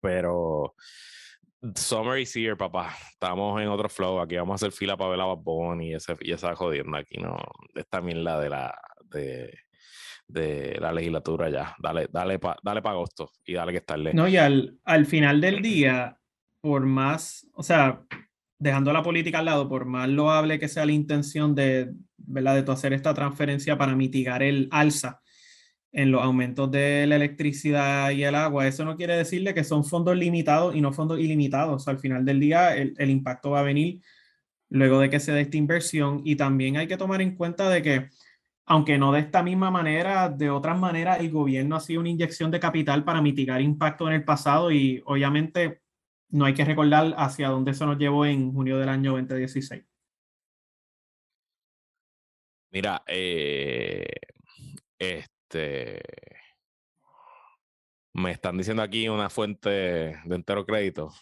[0.00, 0.74] pero
[1.74, 2.96] Summer is here, papá.
[3.12, 4.20] Estamos en otro flow.
[4.20, 7.18] Aquí vamos a hacer fila para ver a Bad y, ese, y esa jodienda aquí,
[7.18, 7.36] ¿no?
[7.74, 9.58] Es también la de la de,
[10.26, 11.74] de la legislatura ya.
[11.78, 14.14] Dale, dale para dale pa agosto y dale que estarle.
[14.14, 16.18] No, y al, al final del día,
[16.62, 18.04] por más, o sea,
[18.58, 22.54] dejando la política al lado, por más loable que sea la intención de, ¿verdad?
[22.54, 25.20] de tu hacer esta transferencia para mitigar el alza
[25.92, 29.84] en los aumentos de la electricidad y el agua, eso no quiere decirle que son
[29.84, 31.88] fondos limitados y no fondos ilimitados.
[31.88, 34.00] al final del día, el, el, impacto va a venir
[34.68, 36.22] luego de que se dé esta inversión.
[36.24, 38.08] Y también hay que tomar en cuenta de que,
[38.66, 42.50] aunque no de esta misma manera, de otras maneras, el gobierno ha sido una inyección
[42.50, 45.80] de capital para mitigar impacto en el pasado y obviamente
[46.30, 49.84] no hay que recordar hacia dónde eso nos llevó en junio del año 2016.
[52.72, 54.20] Mira, este
[55.50, 56.00] este,
[58.12, 61.12] me están diciendo aquí una fuente de entero crédito,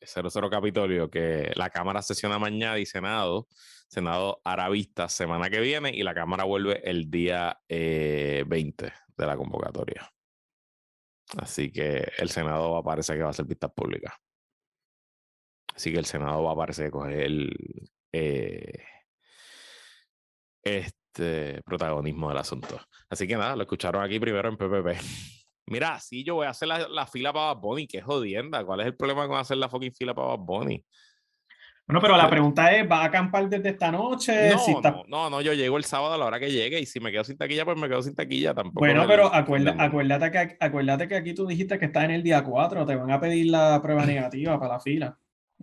[0.00, 3.48] 00 Capitolio, que la Cámara sesiona mañana y Senado,
[3.88, 4.68] Senado hará
[5.08, 10.10] semana que viene y la Cámara vuelve el día 20 eh, de la convocatoria.
[11.38, 14.16] Así que el Senado parecer que va a ser vista pública.
[15.74, 18.84] Así que el Senado va a parecer coger el, eh,
[21.14, 22.80] este protagonismo del asunto.
[23.08, 25.00] Así que nada, lo escucharon aquí primero en PPP.
[25.66, 28.64] Mira, sí, yo voy a hacer la, la fila para Bad Bunny, qué jodienda.
[28.64, 30.84] ¿Cuál es el problema con hacer la fucking fila para Bad Bunny?
[31.86, 34.50] Bueno, pero la pregunta es, ¿va a acampar desde esta noche?
[34.50, 36.98] No, no, no, no, yo llego el sábado a la hora que llegue y si
[36.98, 38.80] me quedo sin taquilla, pues me quedo sin taquilla tampoco.
[38.80, 42.86] Bueno, pero acuérdate, que, acuérdate que aquí tú dijiste que estás en el día 4,
[42.86, 45.18] te van a pedir la prueba negativa para la fila.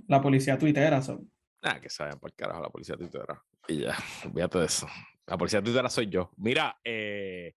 [0.07, 1.01] La policía tuitera.
[1.01, 1.27] Son.
[1.63, 3.41] Ah, que saben por carajo la policía tuitera.
[3.67, 4.87] Y ya, olvídate de eso.
[5.27, 6.31] La policía tuitera soy yo.
[6.37, 7.53] Mira, eh,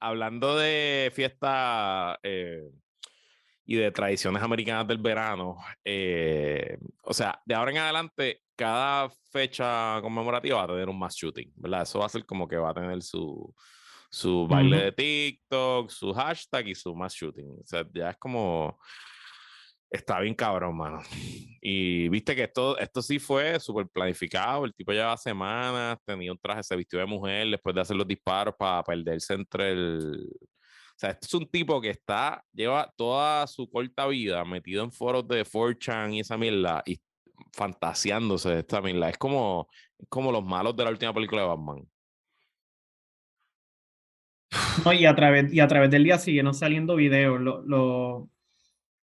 [0.00, 2.70] hablando de fiesta eh,
[3.64, 10.00] y de tradiciones americanas del verano, eh, o sea, de ahora en adelante, cada fecha
[10.02, 11.82] conmemorativa va a tener un mass shooting, ¿verdad?
[11.82, 13.54] Eso va a ser como que va a tener su,
[14.10, 17.58] su baile de TikTok, su hashtag y su mass shooting.
[17.62, 18.78] O sea, ya es como
[19.90, 21.00] Está bien cabrón, mano.
[21.60, 24.64] Y viste que esto, esto sí fue súper planificado.
[24.64, 28.06] El tipo llevaba semanas, tenía un traje, se vistió de mujer después de hacer los
[28.06, 30.28] disparos para perderse entre el.
[30.40, 34.92] O sea, este es un tipo que está, lleva toda su corta vida metido en
[34.92, 37.00] foros de 4chan y esa mierda y
[37.52, 39.08] fantaseándose de esta mierda.
[39.08, 39.68] Es como,
[40.08, 41.88] como los malos de la última película de Batman.
[44.84, 47.40] No, y a través, y a través del día siguen saliendo videos.
[47.40, 48.30] Lo, lo,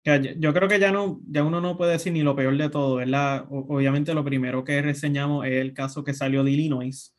[0.04, 2.96] yo creo que ya, no, ya uno no puede decir ni lo peor de todo,
[2.96, 3.46] ¿verdad?
[3.48, 7.16] obviamente lo primero que reseñamos es el caso que salió de Illinois,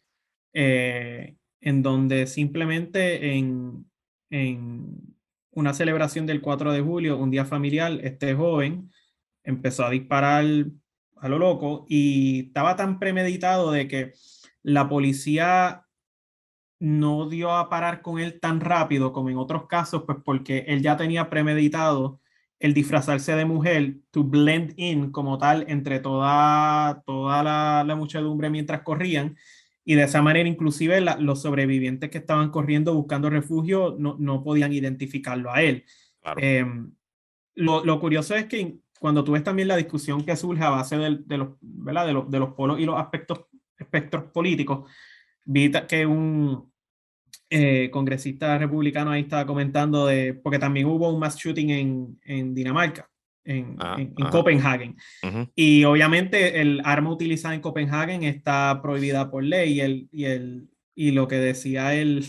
[0.53, 3.89] eh, en donde simplemente en,
[4.29, 5.15] en
[5.51, 8.91] una celebración del 4 de julio, un día familiar, este joven
[9.43, 10.45] empezó a disparar
[11.17, 14.13] a lo loco y estaba tan premeditado de que
[14.61, 15.87] la policía
[16.79, 20.83] no dio a parar con él tan rápido como en otros casos, pues porque él
[20.83, 22.19] ya tenía premeditado
[22.59, 28.81] el disfrazarse de mujer, to blend in como tal entre toda, toda la, muchedumbre mientras
[28.81, 29.37] corrían.
[29.83, 34.73] Y de esa manera, inclusive los sobrevivientes que estaban corriendo buscando refugio no, no podían
[34.73, 35.85] identificarlo a él.
[36.37, 36.91] Em,
[37.53, 40.97] lo, lo, curioso es que cuando tú ves también la discusión que surge a base
[40.97, 42.07] de, de los, ¿verdad?
[42.07, 43.45] De, los, de los polos y los aspectos,
[43.77, 44.89] espectros políticos,
[45.45, 46.71] vi que un,
[47.49, 52.55] eh, congresista republicano ahí estaba comentando de, porque también hubo un mass shooting en, en
[52.55, 53.09] Dinamarca,
[53.43, 54.95] en, ah, en, Copenhagen.
[55.55, 60.69] Y obviamente el arma utilizada en Copenhagen está prohibida por ley y, el, y, el,
[60.95, 62.25] y lo que decía el,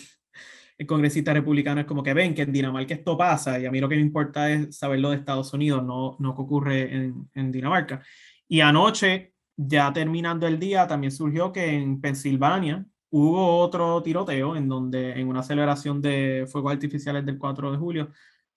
[0.76, 3.80] el congresista republicano es como que ven que en Dinamarca esto pasa y a mí
[3.80, 7.30] lo que me importa es saber lo de Estados Unidos, no, no que ocurre en,
[7.34, 8.02] en Dinamarca.
[8.48, 14.68] Y anoche, ya terminando el día, también surgió que en Pensilvania, hubo otro tiroteo en
[14.68, 18.10] donde en una celebración de fuegos artificiales del 4 de julio,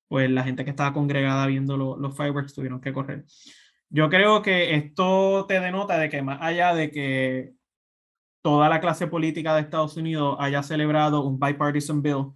[0.07, 3.25] pues la gente que estaba congregada viendo los fireworks tuvieron que correr.
[3.89, 7.53] Yo creo que esto te denota de que más allá de que
[8.41, 12.33] toda la clase política de Estados Unidos haya celebrado un bipartisan bill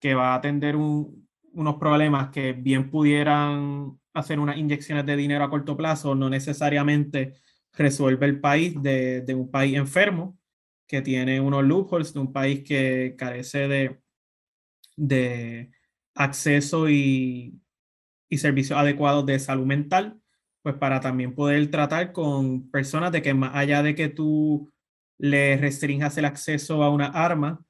[0.00, 5.50] que va a atender unos problemas que bien pudieran hacer unas inyecciones de dinero a
[5.50, 7.34] corto plazo, no necesariamente
[7.72, 10.37] resuelve el país de, de un país enfermo,
[10.88, 14.00] que tiene unos loopholes de un país que carece de,
[14.96, 15.70] de
[16.14, 17.60] acceso y,
[18.28, 20.20] y servicios adecuados de salud mental,
[20.62, 24.72] pues para también poder tratar con personas de que más allá de que tú
[25.18, 27.64] le restringas el acceso a una arma,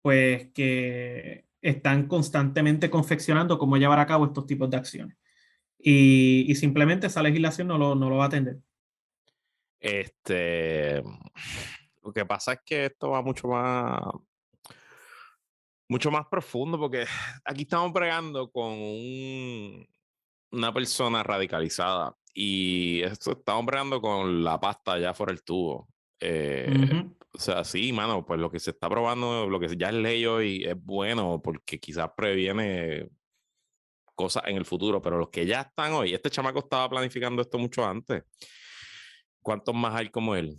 [0.00, 5.16] pues que están constantemente confeccionando cómo llevar a cabo estos tipos de acciones.
[5.78, 8.58] Y, y simplemente esa legislación no lo, no lo va a atender.
[9.80, 11.02] Este,
[12.04, 14.00] lo que pasa es que esto va mucho más
[15.88, 17.06] mucho más profundo porque
[17.44, 18.74] aquí estamos bregando con
[20.52, 25.88] una persona radicalizada y esto, estamos bregando con la pasta ya fuera el tubo.
[26.20, 29.94] Eh, o sea, sí, mano, pues lo que se está probando, lo que ya es
[29.94, 33.08] ley hoy es bueno porque quizás previene
[34.14, 37.58] cosas en el futuro, pero los que ya están hoy, este chamaco estaba planificando esto
[37.58, 38.24] mucho antes.
[39.42, 40.56] ¿Cuántos más hay como él?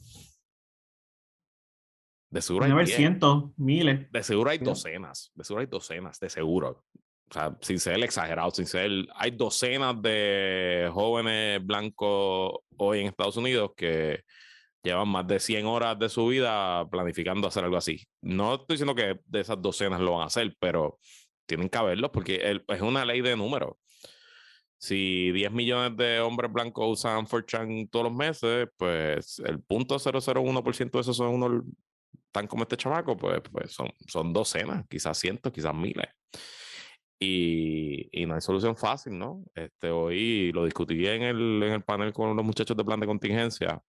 [2.36, 4.12] De seguro hay cientos, miles.
[4.12, 6.84] De seguro hay docenas, de seguro hay docenas, de seguro.
[7.30, 8.92] O sea, sin ser exagerado, sin ser...
[9.16, 14.26] Hay docenas de jóvenes blancos hoy en Estados Unidos que
[14.84, 18.06] llevan más de 100 horas de su vida planificando hacer algo así.
[18.22, 21.00] No estoy diciendo que de esas docenas lo van a hacer, pero
[21.46, 23.76] tienen que haberlo porque es una ley de números.
[24.78, 30.92] Si 10 millones de hombres blancos usan 4chan todos los meses, pues el punto 001%
[30.92, 31.64] de esos son unos
[32.36, 36.08] tan como este chamaco, pues, pues son, son docenas, quizás cientos, quizás miles.
[37.18, 39.46] Y, y, no hay solución fácil, ¿no?
[39.56, 43.08] Este, hoy lo discutí en el, en el panel con los muchachos de plan de
[43.08, 43.82] contingencia.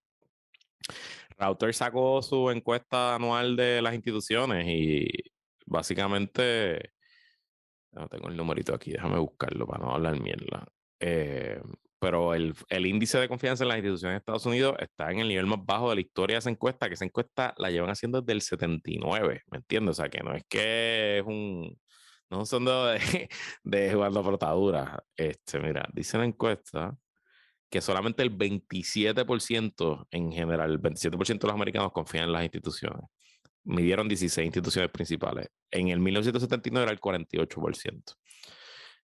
[1.37, 5.09] Router sacó su encuesta anual de las instituciones y
[5.67, 6.93] básicamente,
[7.91, 10.69] no tengo el numerito aquí, déjame buscarlo para no hablar mierda.
[11.01, 11.61] Eh,
[11.99, 15.29] pero el, el, índice de confianza en las instituciones de Estados Unidos está en el
[15.29, 18.21] nivel más bajo de la historia de esa encuesta, que esa encuesta la llevan haciendo
[18.21, 19.99] desde el 79, ¿me entiendes?
[19.99, 21.79] O sea, que no es que es un,
[22.31, 23.29] no son de,
[23.65, 25.03] de jugando protadura.
[25.17, 26.97] Este, mira, dice la encuesta
[27.71, 33.03] que solamente el 27% en general, el 27% de los americanos confían en las instituciones.
[33.65, 35.49] Midieron 16 instituciones principales.
[35.71, 38.15] En el 1979 era el 48%.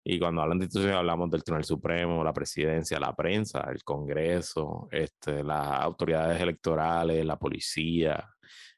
[0.04, 4.88] Y cuando hablan de instituciones hablamos del Tribunal Supremo, la presidencia, la prensa, el Congreso,
[4.90, 8.28] este, las autoridades electorales, la policía,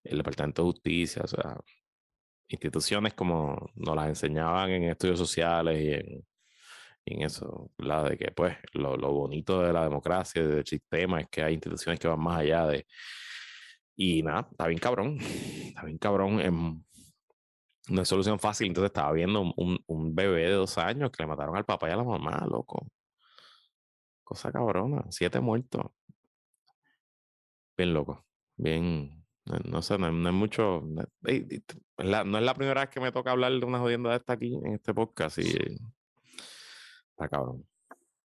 [0.02, 1.56] el Departamento de Justicia, o sea,
[2.48, 6.26] instituciones como nos las enseñaban en estudios sociales y en,
[7.06, 11.28] en eso, la de que pues lo, lo, bonito de la democracia, del sistema, es
[11.28, 12.86] que hay instituciones que van más allá de...
[13.96, 16.40] Y nada, está bien cabrón, está bien cabrón.
[16.40, 16.84] En,
[17.88, 21.26] no es solución fácil, entonces estaba viendo un, un, bebé de dos años que le
[21.26, 22.88] mataron al papá y a la mamá, loco.
[24.22, 25.86] Cosa cabrona, siete muertos.
[27.76, 28.24] Bien loco,
[28.56, 29.24] bien,
[29.64, 30.82] no sé, no, es mucho.
[30.86, 31.64] No es,
[31.98, 34.34] la, no es la primera vez que me toca hablar de una jodienda de esta
[34.34, 35.78] aquí en este podcast y
[37.10, 37.66] está cabrón.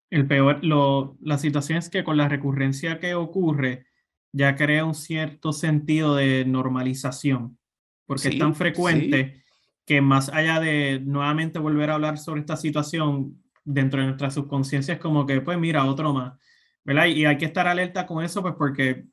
[0.10, 3.88] El peor, lo, la situación es que con la recurrencia que ocurre,
[4.32, 7.60] ya crea un cierto sentido de normalización,
[8.06, 9.44] porque es tan frecuente
[9.90, 14.94] que más allá de nuevamente volver a hablar sobre esta situación dentro de nuestra subconsciencia,
[14.94, 16.40] es como que, pues mira, otro más,
[16.86, 17.08] ¿verdad?
[17.08, 19.08] Y hay que estar alerta con eso, pues porque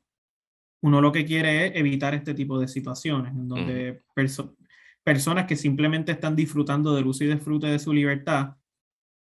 [0.81, 4.03] uno lo que quiere es evitar este tipo de situaciones, en donde
[5.03, 8.57] personas que simplemente están disfrutando del uso y disfrute de su libertad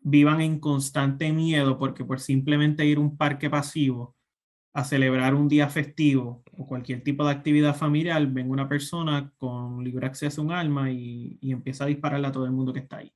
[0.02, 4.18] vivan en constante miedo porque por simplemente ir a un parque pasivo
[4.76, 9.82] a celebrar un día festivo o cualquier tipo de actividad familiar, ven una persona con
[9.82, 12.98] libre acceso a un arma y, empieza a dispararle a todo el mundo que está
[12.98, 13.14] ahí.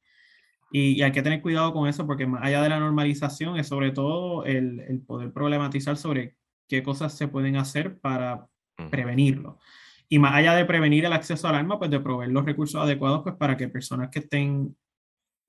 [0.71, 3.91] Y, hay que tener cuidado con eso porque más allá de la normalización es sobre
[3.91, 6.37] todo el, el poder problematizar sobre
[6.69, 8.47] qué cosas se pueden hacer para
[8.89, 9.59] prevenirlo.
[10.07, 13.21] Y más allá de prevenir el acceso al arma, pues de proveer los recursos adecuados
[13.21, 14.77] pues para que personas que estén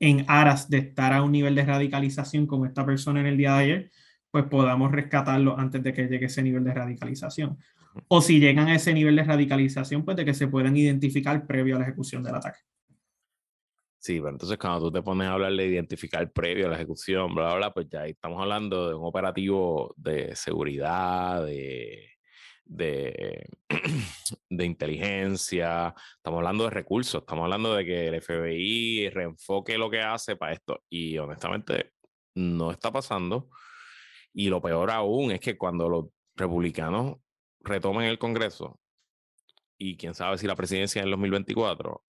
[0.01, 3.53] en aras de estar a un nivel de radicalización como esta persona en el día
[3.53, 3.90] de ayer,
[4.31, 7.59] pues podamos rescatarlo antes de que llegue ese nivel de radicalización.
[8.09, 11.77] O si llegan a ese nivel de radicalización, pues de que se puedan identificar previo
[11.77, 12.61] a la ejecución del ataque.
[13.99, 17.35] Sí, pero entonces cuando tú te pones a hablar de identificar previo a la ejecución,
[17.35, 22.09] bla, bla, bla, pues ya estamos hablando de un operativo de seguridad, de,
[22.64, 23.47] de,
[24.49, 30.01] de inteligencia, estamos hablando de recursos, estamos hablando de que el FBI reenfoque lo que
[30.01, 30.83] hace para esto.
[30.88, 31.93] Y honestamente,
[32.35, 33.51] no está pasando.
[34.33, 37.16] Y lo peor aún es que cuando los republicanos
[37.61, 38.81] retomen el Congreso,
[39.79, 42.05] y quién sabe si la presidencia en el 2024,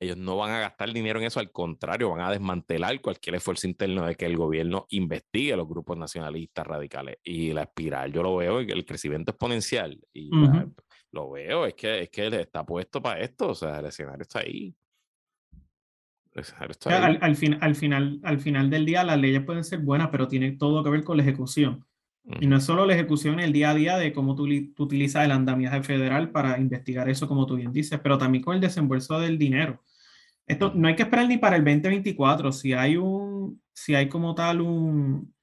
[0.00, 3.66] ellos no van a gastar dinero en eso, al contrario, van a desmantelar cualquier esfuerzo
[3.66, 7.18] interno de que el gobierno investigue a los grupos nacionalistas radicales.
[7.22, 10.30] Y la espiral, yo lo veo, el crecimiento exponencial, y
[11.12, 14.40] lo veo, es que, es que está puesto para esto, o sea, el escenario está
[14.40, 14.74] ahí.
[17.20, 20.58] Al, fin, al, final, al final del día, las leyes pueden ser buenas, pero tienen
[20.58, 21.84] todo que ver con la ejecución.
[22.40, 24.84] Y no es solo la ejecución en el día a día de cómo tú, tú,
[24.84, 28.60] utilizas el andamiaje federal para investigar eso, como tú bien dices, pero también con el
[28.60, 29.82] desembolso del dinero.
[30.46, 32.52] Esto no hay que esperar ni para el 2024.
[32.52, 35.34] Si hay un, si hay como tal un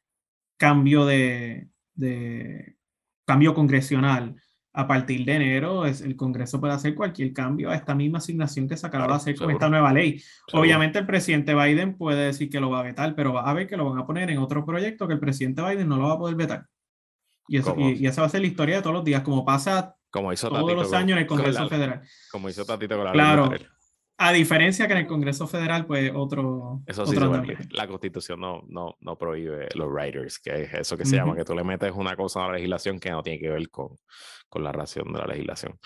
[0.55, 2.77] cambio de, de
[3.25, 4.35] cambio congresional
[4.77, 8.67] a partir de enero, es, el Congreso puede hacer cualquier cambio a esta misma asignación
[8.67, 10.21] que se acaba de hacer con esta nueva ley.
[10.53, 13.65] Obviamente el presidente Biden puede decir que lo va a vetar, pero va a ver
[13.65, 16.13] que lo van a poner en otro proyecto que el presidente Biden no lo va
[16.13, 16.67] a poder vetar.
[17.47, 19.95] Y, eso, y, esa va a ser la historia de todos los días, como pasa
[20.11, 22.01] como hizo todos los años en el Congreso Federal.
[22.31, 23.49] Como hizo Tatito con la Claro,
[24.19, 26.81] a diferencia que en el Congreso Federal, pues otro.
[26.87, 27.15] Eso sí,
[27.69, 31.45] la Constitución no, no, no prohíbe los writers, que es eso que se llama, que
[31.45, 33.89] tú le metes una cosa a la legislación que no tiene que ver con,
[34.49, 35.79] con la ración de la legislación.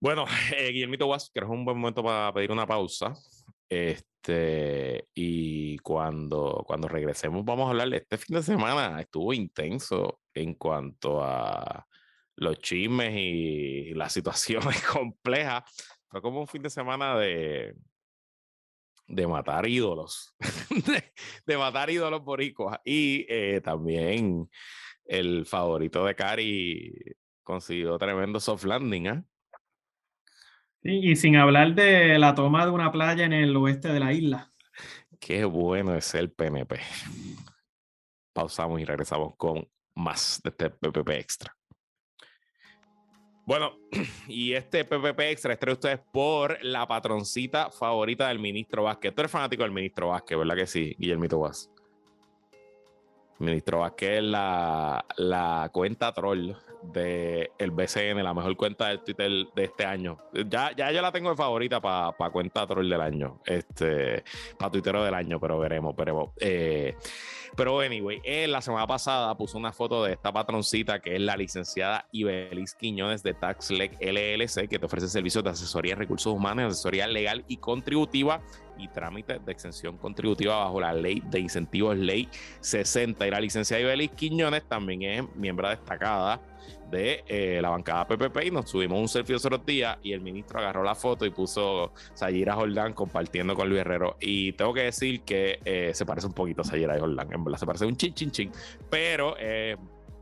[0.00, 0.24] Bueno,
[0.56, 3.14] eh, Guillermito Was, creo que es un buen momento para pedir una pausa.
[3.68, 9.00] Este, y cuando, cuando regresemos, vamos a hablar este fin de semana.
[9.00, 11.86] Estuvo intenso en cuanto a
[12.36, 15.64] los chismes y las situaciones complejas
[16.10, 17.74] fue como un fin de semana de,
[19.06, 20.34] de matar ídolos,
[21.46, 22.80] de, matar ídolos boricuas.
[22.84, 24.50] Y eh, también
[25.04, 26.94] el favorito de Cari
[27.42, 29.06] consiguió tremendo soft landing.
[29.06, 29.22] ¿eh?
[30.82, 34.50] y sin hablar de la toma de una playa en el oeste de la isla.
[35.18, 36.80] Qué bueno es el PNP.
[38.32, 41.54] Pausamos y regresamos con más de este PPP Extra.
[43.50, 43.72] Bueno,
[44.28, 49.12] y este PPP extra trae ustedes por la patroncita favorita del ministro Vázquez.
[49.12, 51.79] Tú eres fanático del ministro Vázquez, ¿verdad que sí, Guillermito Vázquez?
[53.40, 59.30] Ministro Vázquez es la, la cuenta troll del el BCN, la mejor cuenta del Twitter
[59.54, 60.18] de este año.
[60.48, 64.24] Ya, ya yo la tengo de favorita para pa cuenta troll del año, este,
[64.58, 66.30] para tuitero del año, pero veremos, veremos.
[66.38, 66.94] Eh,
[67.56, 71.36] pero anyway, él la semana pasada puso una foto de esta patroncita que es la
[71.36, 76.72] licenciada Ibelis Quiñones de TaxLec LLC, que te ofrece servicios de asesoría en recursos humanos,
[76.72, 78.40] asesoría legal y contributiva
[78.80, 82.28] y trámites de exención contributiva bajo la ley de incentivos Ley
[82.60, 83.26] 60.
[83.26, 86.40] Y la licenciada Ibelis Quiñones también es miembro destacada
[86.90, 90.20] de eh, la bancada PPP y nos subimos un selfie de otros días y el
[90.20, 94.82] ministro agarró la foto y puso Sayira Jordán compartiendo con Luis Herrero y tengo que
[94.82, 97.96] decir que eh, se parece un poquito a Sayira Jordán, en verdad se parece un
[97.96, 98.52] chin chin chin,
[98.90, 99.76] pero es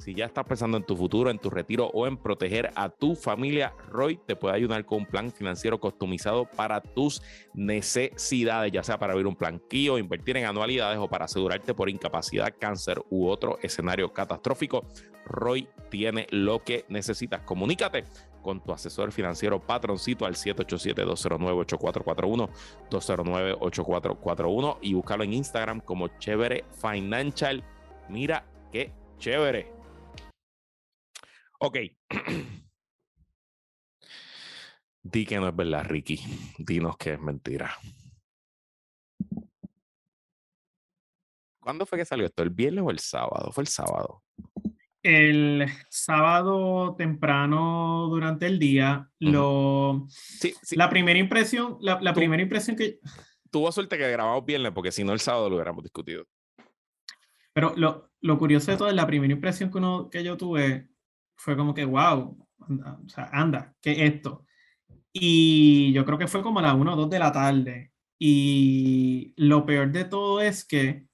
[0.00, 3.14] Si ya estás pensando en tu futuro, en tu retiro o en proteger a tu
[3.14, 7.20] familia, Roy te puede ayudar con un plan financiero customizado para tus
[7.52, 12.54] necesidades, ya sea para abrir un planquillo, invertir en anualidades o para asegurarte por incapacidad,
[12.58, 14.86] cáncer u otro escenario catastrófico.
[15.26, 17.42] Roy tiene lo que necesitas.
[17.42, 18.04] Comunícate
[18.40, 22.48] con tu asesor financiero patroncito al 787-209-8441,
[22.90, 27.62] 209-8441 y búscalo en Instagram como Chévere Financial.
[28.08, 29.79] Mira qué chévere.
[31.62, 31.76] Ok.
[35.02, 36.18] Di que no es verdad, Ricky.
[36.58, 37.70] Dinos que es mentira.
[41.60, 42.42] ¿Cuándo fue que salió esto?
[42.42, 43.52] ¿El viernes o el sábado?
[43.52, 44.22] Fue el sábado.
[45.02, 53.00] El sábado temprano durante el día, lo sí, la primera impresión, la, primera impresión que
[53.50, 56.26] tuvo suerte que grabamos viernes, porque si no el sábado lo hubiéramos discutido.
[57.54, 60.89] Pero lo, lo curioso de todo es la primera impresión que, uno, que yo tuve
[61.40, 62.36] fue como que, wow,
[62.68, 64.44] anda, o sea, anda, ¿qué es esto?
[65.10, 67.92] Y yo creo que fue como a las 1 o 2 de la tarde.
[68.18, 71.06] Y lo peor de todo es que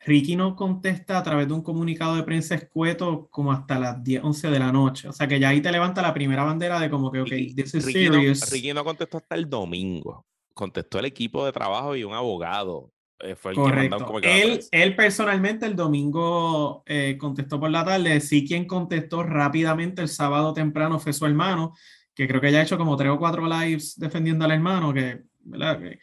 [0.00, 4.24] Ricky no contesta a través de un comunicado de prensa escueto como hasta las 10,
[4.24, 5.08] 11 de la noche.
[5.08, 7.74] O sea que ya ahí te levanta la primera bandera de como que, ok, this
[7.74, 8.40] is Ricky serious.
[8.40, 10.26] No, Ricky no contestó hasta el domingo.
[10.54, 12.90] Contestó el equipo de trabajo y un abogado.
[13.20, 14.20] Eh, fue el Correcto.
[14.20, 18.20] Que él, él personalmente el domingo eh, contestó por la tarde.
[18.20, 21.74] Sí, quien contestó rápidamente el sábado temprano fue su hermano,
[22.14, 25.22] que creo que ya ha hecho como tres o cuatro lives defendiendo al hermano, que,
[25.40, 25.80] ¿verdad?
[25.80, 25.98] que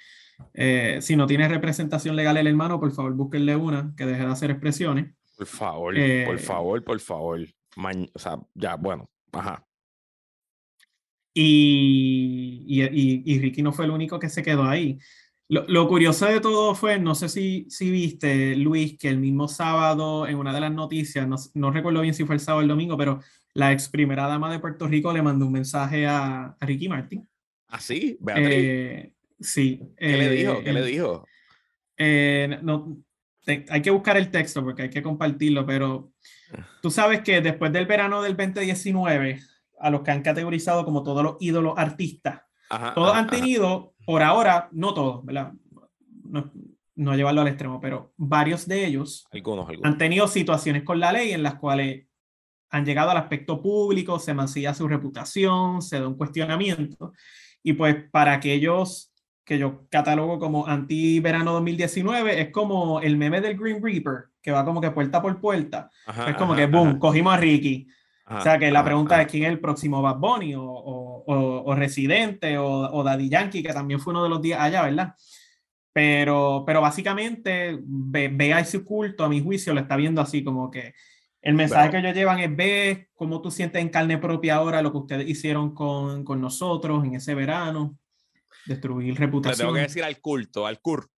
[0.53, 4.32] eh, si no tiene representación legal el hermano, por favor búsquenle una que deje de
[4.32, 5.13] hacer expresiones.
[5.38, 5.95] Por favor,
[6.26, 7.39] por favor, por favor.
[8.13, 9.66] o sea, ya, bueno, ajá.
[11.38, 14.97] Y, y, y, Ricky no fue el único que se quedó ahí.
[15.48, 20.28] Lo, curioso de todo fue, no sé si, si viste, Luis, que el mismo sábado
[20.28, 22.98] en una de las noticias, no, recuerdo bien si fue el sábado o el domingo,
[22.98, 23.20] pero
[23.54, 27.28] la ex primera dama de Puerto Rico le mandó un mensaje a, Ricky Martin.
[27.68, 28.18] ¿Ah, sí?
[28.36, 29.82] Eh, sí.
[29.98, 30.64] ¿Qué le dijo?
[30.64, 31.26] ¿Qué le eh, dijo?
[31.98, 32.98] Eh, no,
[33.46, 36.12] hay que buscar el texto porque hay que compartirlo, pero
[36.82, 39.39] tú sabes que después del verano del 2019,
[39.80, 42.41] a los que han categorizado como todos los ídolos artistas,
[42.96, 45.53] todos han tenido, por ahora, no todos, ¿verdad?
[46.24, 46.51] No,
[46.95, 49.28] no, llevarlo al extremo, pero varios de ellos
[49.84, 52.08] han tenido situaciones con la ley en las cuales
[52.70, 57.14] han llegado al aspecto público, se mancilla su reputación, se da un cuestionamiento.
[57.64, 59.12] Y pues para aquellos
[59.45, 64.66] que yo catalogo como anti-verano 2019, es como el meme del Green Reaper, que va
[64.66, 65.89] como que puerta por puerta.
[66.28, 67.88] es como que, boom, cogimos a Ricky,
[68.28, 71.55] o sea que la pregunta es quién es el próximo Bad Bunny o, o, o,
[71.74, 75.16] Residente o, Daddy Yankee, que también fue uno de los días allá, ¿verdad?
[75.93, 80.70] Pero, pero básicamente ve, a ese culto, a mi juicio, lo está viendo así como
[80.70, 80.93] que
[81.41, 84.91] el mensaje que ellos llevan es ve cómo tú sientes en carne propia ahora lo
[84.91, 87.97] que ustedes hicieron con, con nosotros en ese verano,
[88.66, 89.57] destruir reputación.
[89.57, 91.14] Le tengo que decir al culto, al culto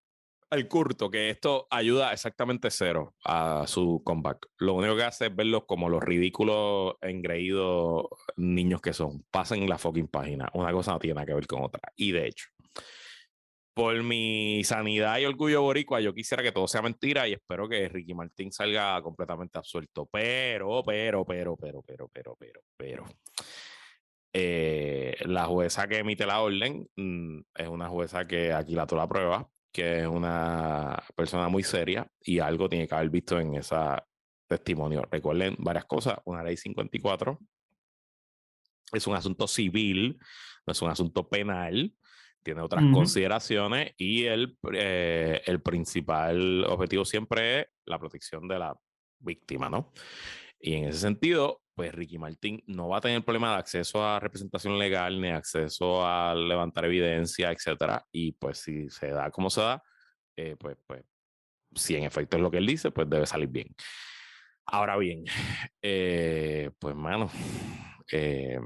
[0.50, 4.48] al curto que esto ayuda exactamente cero a su comeback.
[4.60, 8.06] Lo único que hace es verlos como los ridículos, engreídos
[8.38, 9.26] niños que son.
[9.30, 10.50] Pasen la fucking página.
[10.54, 11.82] Una cosa no tiene nada que ver con otra.
[11.95, 12.48] Y de hecho,
[13.74, 17.89] por mi sanidad y orgullo boricua, yo quisiera que todo sea mentira y espero que
[17.89, 20.08] Ricky Martín salga completamente absuelto.
[20.12, 23.06] Pero, pero, pero, pero, pero, pero, pero, pero.
[24.34, 29.08] Eh, la jueza que emite la orden mm, es una jueza que aquí la la
[29.08, 33.76] prueba que es una persona muy seria y algo tiene que haber visto en ese
[34.47, 35.03] testimonio.
[35.11, 36.18] Recuerden varias cosas.
[36.26, 37.39] Una ley 54
[38.93, 40.18] es un asunto civil,
[40.65, 41.93] no es un asunto penal,
[42.43, 48.78] tiene otras consideraciones y el, eh, el principal objetivo siempre es la protección de la
[49.20, 49.91] víctima, ¿no?
[50.59, 54.20] Y en ese sentido, pues Ricky Martin no va a tener problema de acceso a
[54.20, 58.04] representación legal ni acceso a levantar evidencia, etcétera.
[58.12, 59.84] Y pues si se da como se da,
[60.36, 61.06] eh, pues, pues
[61.76, 63.68] si en efecto es lo que él dice, pues debe salir bien.
[64.66, 65.26] Ahora bien,
[65.84, 67.30] eh, pues mano,
[68.12, 68.60] eh,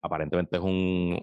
[0.00, 1.20] aparentemente es un,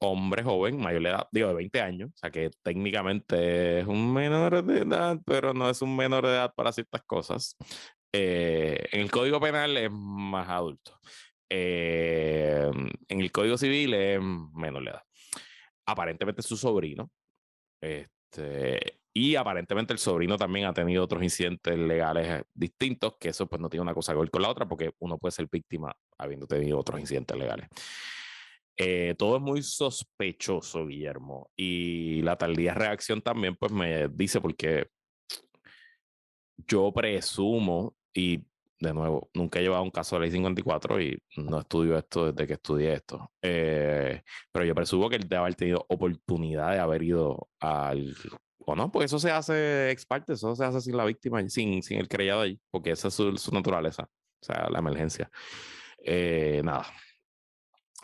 [0.00, 4.12] hombre joven, mayor de edad, digo de 20 años, o sea que técnicamente es un
[4.12, 7.56] menor de edad, pero no es un menor de edad para ciertas cosas.
[8.12, 10.98] Eh, en el Código Penal es más adulto.
[11.48, 12.70] Eh,
[13.08, 15.02] en el Código Civil es menor de edad.
[15.86, 17.10] Aparentemente su sobrino.
[17.80, 23.60] Este, y aparentemente el sobrino también ha tenido otros incidentes legales distintos, que eso pues
[23.60, 26.46] no tiene una cosa que ver con la otra, porque uno puede ser víctima habiendo
[26.46, 27.68] tenido otros incidentes legales.
[28.76, 31.50] Eh, todo es muy sospechoso, Guillermo.
[31.56, 34.88] Y la tardía reacción también, pues me dice, porque
[36.56, 38.44] yo presumo, y
[38.82, 42.46] de nuevo, nunca he llevado un caso de ley 54 y no estudio esto desde
[42.48, 43.30] que estudié esto.
[43.40, 48.16] Eh, pero yo presumo que él debe haber tenido oportunidad de haber ido al.
[48.58, 51.82] O no, porque eso se hace ex parte, eso se hace sin la víctima, sin,
[51.82, 55.30] sin el creyado ahí, porque esa es su, su naturaleza, o sea, la emergencia.
[55.98, 56.86] Eh, nada,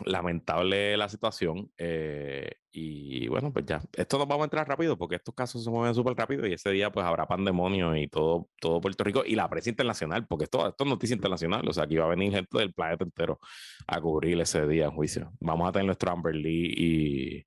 [0.05, 1.71] lamentable la situación.
[1.77, 5.69] Eh, y bueno, pues ya, esto nos vamos a entrar rápido porque estos casos se
[5.69, 9.35] mueven súper rápido y ese día pues habrá pandemonio y todo, todo Puerto Rico y
[9.35, 12.31] la prensa internacional, porque esto, esto es noticia internacional, o sea, aquí va a venir
[12.31, 13.39] gente del planeta entero
[13.87, 15.31] a cubrir ese día en juicio.
[15.39, 17.45] Vamos a tener nuestro Amber Lee y...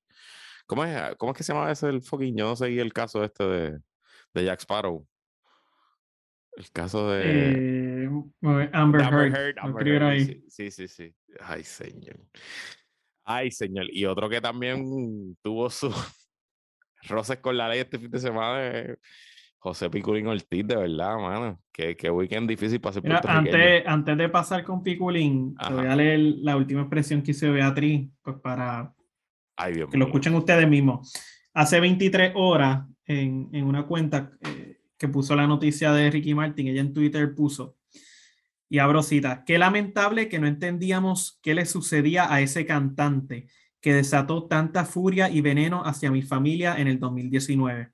[0.67, 2.37] ¿Cómo es, ¿Cómo es que se llama ese el fucking?
[2.37, 3.79] Yo no seguí el caso este de,
[4.33, 5.07] de Jack Sparrow.
[6.57, 8.05] El caso de.
[8.05, 8.11] Eh,
[8.73, 10.43] Amber, Heard.
[10.49, 12.17] Sí, sí, sí, Ay, señor.
[13.25, 13.87] Ay, señor.
[13.91, 15.95] Y otro que también tuvo sus
[17.09, 18.97] roces con la ley este fin de semana
[19.63, 21.61] José Piculín Ortiz, de verdad, mano.
[21.73, 25.95] Qué, qué weekend difícil para ser antes, antes de pasar con Piculín, te voy a
[25.95, 28.93] leer la última expresión que hizo Beatriz, pues para
[29.57, 31.13] que lo escuchen ustedes mismos.
[31.55, 36.67] Hace 23 horas, en, en una cuenta, eh, que puso la noticia de Ricky Martin,
[36.67, 37.77] ella en Twitter puso,
[38.73, 43.47] y abro cita, qué lamentable que no entendíamos qué le sucedía a ese cantante
[43.83, 47.93] que desató tanta furia y veneno hacia mi familia en el 2019.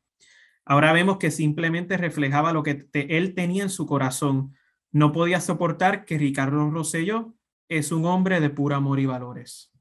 [0.65, 4.55] Ahora vemos que simplemente reflejaba lo que él tenía en su corazón.
[4.93, 7.35] No podía soportar que Ricardo Rosselló
[7.69, 9.73] es un hombre de puro amor y valores.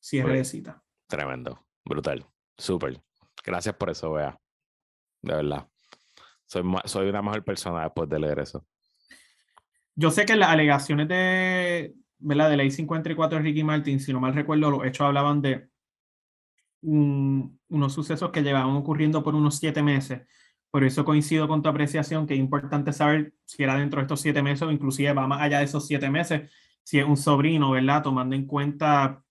[0.00, 0.82] Cierre de cita.
[1.06, 2.26] Tremendo, brutal,
[2.58, 3.00] súper.
[3.42, 4.38] Gracias por eso, vea.
[5.22, 5.66] De verdad
[6.52, 8.66] soy, soy una mejor persona después de leer eso.
[9.94, 12.50] Yo sé que las alegaciones de, ¿verdad?
[12.50, 15.68] de ley 54 de Ricky Martin, si no mal recuerdo, los hechos hablaban de
[16.82, 20.22] unos sucesos que llevaban ocurriendo por unos siete meses.
[20.70, 24.20] Por eso coincido con tu apreciación, que es importante saber si era dentro de estos
[24.20, 26.50] siete meses o inclusive va más allá de esos siete meses,
[26.82, 28.02] si es un sobrino, ¿verdad?
[28.02, 29.22] Tomando en cuenta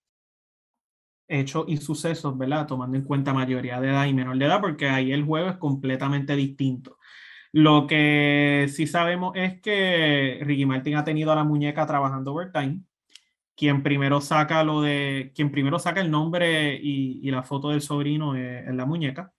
[1.27, 2.67] hechos y sucesos, ¿verdad?
[2.67, 5.57] Tomando en cuenta mayoría de edad y menor de edad, porque ahí el juego es
[5.57, 6.97] completamente distinto.
[7.53, 12.81] Lo que sí sabemos es que Ricky Martin ha tenido a la muñeca trabajando overtime.
[13.55, 18.35] Quien primero saca lo de, quien primero saca el nombre y, la foto del sobrino
[18.35, 19.33] es, la muñeca.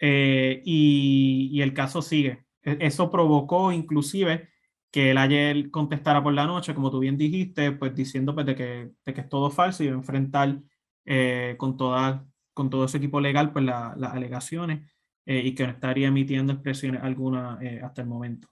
[0.00, 2.44] Eh, y, el caso sigue.
[2.62, 4.50] E, eso provocó inclusive
[4.90, 8.56] que él ayer contestara por la noche, como tú bien dijiste, pues diciendo pues, de,
[8.56, 10.60] que, de que es todo falso y enfrentar
[11.04, 14.93] eh, con, toda, con todo su equipo legal pues las alegaciones.
[15.26, 18.48] Eh, y que no estaría emitiendo expresiones alguna eh, hasta el momento.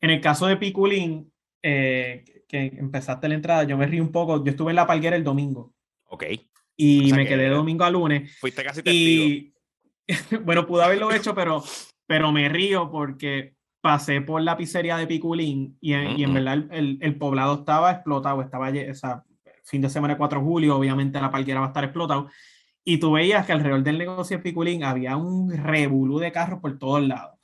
[0.00, 1.32] En el caso de Piculín,
[1.62, 4.44] eh, que empezaste la entrada, yo me río un poco.
[4.44, 5.72] Yo estuve en la palguera el domingo.
[6.04, 6.24] Ok.
[6.76, 8.36] Y me quedé domingo a lunes.
[8.38, 9.24] Fuiste casi testigo.
[9.24, 9.54] Y
[10.44, 11.62] bueno, pude haberlo hecho, pero,
[12.06, 16.64] pero me río porque pasé por la pizzería de Piculín y en, y en verdad
[16.70, 18.42] el, el, poblado estaba explotado.
[18.42, 19.24] Estaba, o sea,
[19.64, 22.28] fin de semana 4 de julio, obviamente la palguera va a estar explotado.
[22.84, 26.78] Y tú veías que alrededor del negocio de Piculín había un revolú de carros por
[26.78, 27.38] todos lados.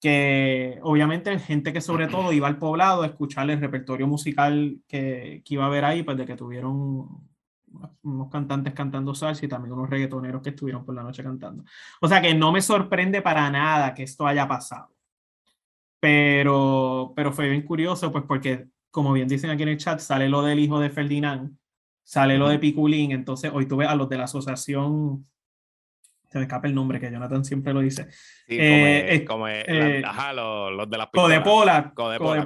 [0.00, 5.42] Que obviamente gente que sobre todo iba al poblado a escuchar el repertorio musical que,
[5.44, 7.26] que iba a haber ahí, pues de que tuvieron
[8.02, 11.64] unos cantantes cantando salsa y también unos reggaetoneros que estuvieron por la noche cantando.
[12.00, 14.94] O sea que no me sorprende para nada que esto haya pasado.
[16.00, 20.28] Pero, pero fue bien curioso, pues porque, como bien dicen aquí en el chat, sale
[20.28, 21.56] lo del hijo de Ferdinand,
[22.06, 25.26] sale lo de Piculín, entonces hoy tuve a los de la asociación,
[26.30, 28.08] se me escapa el nombre, que Jonathan siempre lo dice.
[28.46, 32.44] Sí, eh, como, eh, ajá, los, de la Codepola, Codepola,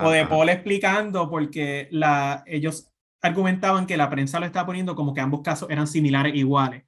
[0.00, 5.42] Codepola, explicando porque la, ellos argumentaban que la prensa lo estaba poniendo como que ambos
[5.42, 6.82] casos eran similares iguales,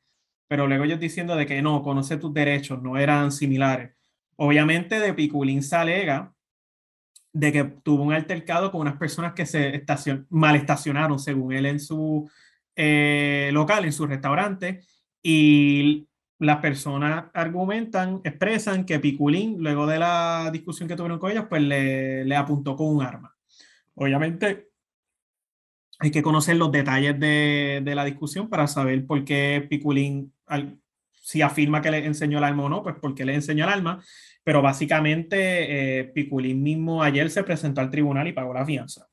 [0.49, 3.93] pero luego ellos diciendo de que no, conoce tus derechos, no eran similares.
[4.34, 6.34] Obviamente de Piculín se alega
[7.37, 11.66] de que tuvo un altercado con unas personas que se estacion mal estacionaron, según él,
[11.66, 12.30] en su
[12.74, 14.80] eh, local, en su restaurante,
[15.22, 16.09] y
[16.39, 21.61] las personas argumentan, expresan que Piculín, luego de la discusión que tuvieron con ellos, pues
[21.61, 23.34] le, le apuntó con un arma.
[23.95, 24.70] Obviamente,
[25.99, 30.32] hay que conocer los detalles de, de, la discusión para saber por qué Piculín,
[31.12, 33.70] si afirma que le enseñó el arma o no, pues por qué le enseñó el
[33.70, 34.03] arma.
[34.47, 39.09] Pero básicamente, eh, Piculín mismo ayer se presentó al tribunal y pagó la fianza.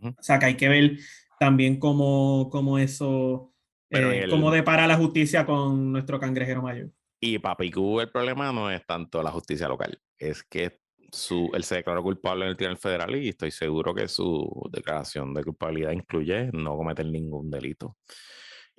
[0.00, 0.98] O sea que hay que ver
[1.40, 3.52] también cómo, cómo eso,
[3.90, 6.92] eh, cómo depara la justicia con nuestro cangrejero mayor.
[7.18, 10.78] Y para Picú el problema no es tanto la justicia local, es que
[11.10, 15.34] su, él se declaró culpable en el Tribunal Federal y estoy seguro que su declaración
[15.34, 17.96] de culpabilidad incluye no cometer ningún delito.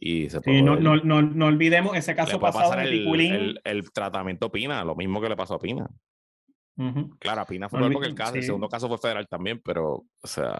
[0.03, 3.33] Y se sí, no, no, no, no, olvidemos ese caso pasado de Piculín.
[3.33, 5.87] El, el, tratamiento Pina, lo mismo que le pasó a Pina.
[7.19, 10.27] Claro, a Pina fue porque el caso, el segundo caso fue federal también, pero, o
[10.27, 10.57] sea.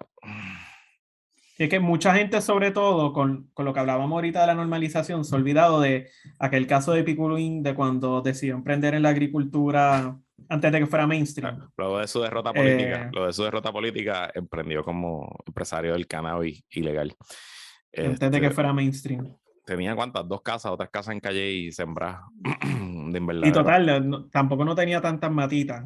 [1.57, 5.25] Es que mucha gente, sobre todo con, con, lo que hablábamos ahorita de la normalización,
[5.25, 10.19] se ha olvidado de aquel caso de Piculín, de cuando decidió emprender en la agricultura
[10.49, 11.67] antes de que fuera mainstream.
[11.77, 16.05] luego de su derrota política, eh, luego de su derrota política, emprendió como empresario del
[16.05, 17.15] cannabis ilegal.
[17.95, 19.35] Antes de que este, fuera mainstream.
[19.65, 22.21] Tenía cuántas, dos casas, otras casas en calle y sembrar.
[23.43, 25.85] y total, tampoco no tenía tantas matitas.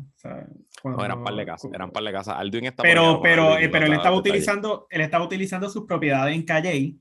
[0.83, 2.35] no, eran par de casas, eran par de casas.
[2.37, 6.43] Alduin está pero, pero, eh, pero él estaba utilizando, él estaba utilizando sus propiedades en
[6.43, 6.95] calle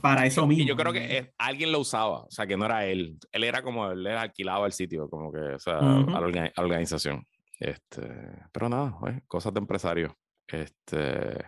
[0.00, 0.64] para eso mismo.
[0.64, 3.18] Y yo creo que alguien lo usaba, o sea, que no era él.
[3.32, 7.26] Él era como, él era alquilado al sitio, como que, o sea, a, la organización.
[7.58, 8.08] Este,
[8.52, 8.96] pero nada,
[9.26, 10.16] cosas de empresario.
[10.46, 11.44] Este,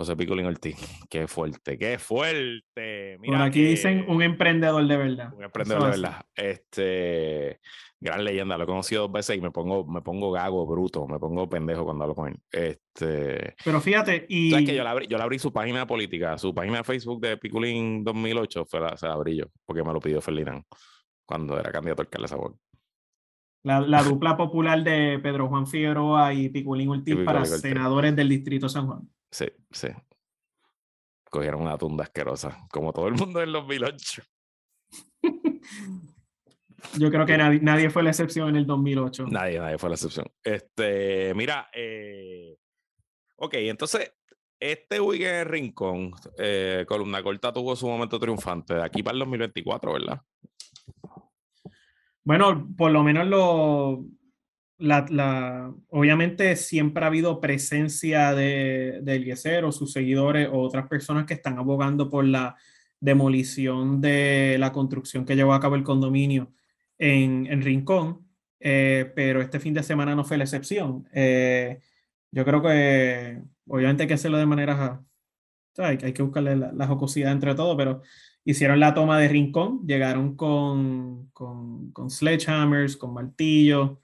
[0.00, 0.76] José Picolín Ortiz.
[1.10, 3.18] Qué fuerte, qué fuerte.
[3.20, 5.34] Mira aquí dicen un emprendedor de verdad.
[5.34, 6.22] Un emprendedor de verdad.
[6.34, 7.60] Este,
[8.00, 8.56] gran leyenda.
[8.56, 11.84] Lo he conocido dos veces y me pongo, me pongo gago, bruto, me pongo pendejo
[11.84, 12.38] cuando hablo con él.
[12.50, 14.50] Este, Pero fíjate, y.
[14.50, 17.20] ¿Sabes que yo le, abrí, yo le abrí su página política, su página de Facebook
[17.20, 20.64] de Piculín 2008, fue la, se la abrí yo, porque me lo pidió Ferdinand
[21.26, 22.56] cuando era candidato al alcalde de Sabor.
[23.62, 28.68] La, la, dupla popular de Pedro Juan Figueroa y Piculín Ortiz para senadores del Distrito
[28.68, 29.08] San Juan.
[29.30, 29.88] Sí, sí.
[31.30, 34.22] Cogieron una tunda asquerosa, como todo el mundo en los 2008.
[36.98, 39.26] Yo creo que nadie, nadie, fue la excepción en el 2008.
[39.30, 40.26] Nadie, nadie fue la excepción.
[40.42, 42.56] Este, mira, eh,
[43.36, 44.12] ok, entonces,
[44.58, 49.20] este weekend en Rincón, eh, Columna Corta tuvo su momento triunfante de aquí para el
[49.20, 50.22] 2024, ¿verdad?
[52.24, 54.04] Bueno, por lo menos lo,
[55.90, 61.34] obviamente siempre ha habido presencia de, de Eliezer o sus seguidores o otras personas que
[61.34, 62.56] están abogando por la
[63.00, 66.52] demolición de la construcción que llevó a cabo el condominio
[66.98, 68.26] en, en Rincón,
[68.60, 71.08] eh, pero este fin de semana no fue la excepción.
[71.12, 71.80] Eh,
[72.30, 75.02] yo creo que obviamente hay que hacerlo de manera,
[75.78, 78.02] hay, que buscarle la, la, jocosidad entre todo, pero
[78.44, 83.98] hicieron la toma de Rincón, llegaron con, con, con sledgehammers, con martillos,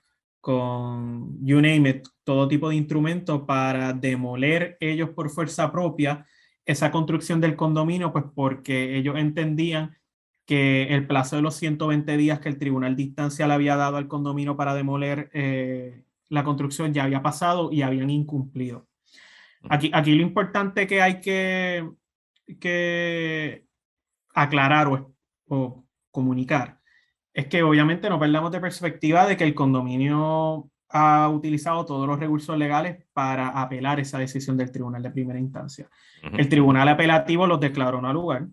[0.47, 6.24] con you name it, todo tipo de instrumentos para demoler ellos por fuerza propia
[6.64, 9.97] esa construcción del condominio, pues porque ellos entendían
[10.47, 14.57] que el plazo de los 120 días que el tribunal le había dado al condominio
[14.57, 18.86] para demoler eh, la construcción ya había pasado y habían incumplido.
[19.68, 21.90] Aquí, aquí lo importante que hay que,
[22.61, 23.66] que
[24.32, 25.12] aclarar o,
[25.49, 26.78] o comunicar
[27.37, 32.18] es que obviamente no perdamos de perspectiva de que el condominio ha utilizado todos los
[32.18, 35.87] recursos legales para apelar esa decisión del tribunal de primera instancia.
[36.22, 38.47] El tribunal apelativo los declaró no lugar,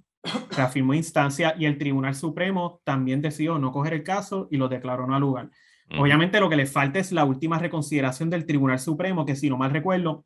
[0.51, 5.07] reafirmó instancia y el tribunal supremo también decidió no coger el caso y lo declaró
[5.07, 5.49] no lugar.
[5.97, 9.55] Obviamente lo que le falta es la última reconsideración del tribunal supremo, que si no
[9.55, 10.25] mal recuerdo,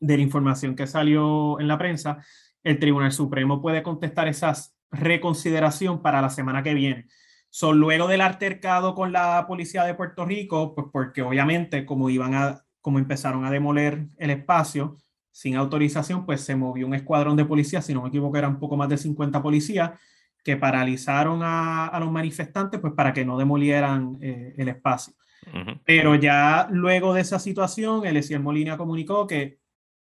[0.00, 2.18] de la información que salió en la prensa,
[2.62, 4.52] el tribunal supremo puede contestar esa
[4.90, 7.06] reconsideración para la semana que viene.
[7.50, 12.34] So, luego del altercado con la policía de Puerto Rico, pues porque obviamente como iban
[12.34, 14.96] a, como empezaron a demoler el espacio
[15.32, 18.58] sin autorización, pues se movió un escuadrón de policías, si no me equivoco eran un
[18.60, 19.92] poco más de 50 policías,
[20.44, 25.14] que paralizaron a, a los manifestantes pues para que no demolieran eh, el espacio.
[25.84, 29.58] Pero ya luego de esa situación, el Esiel Molina comunicó que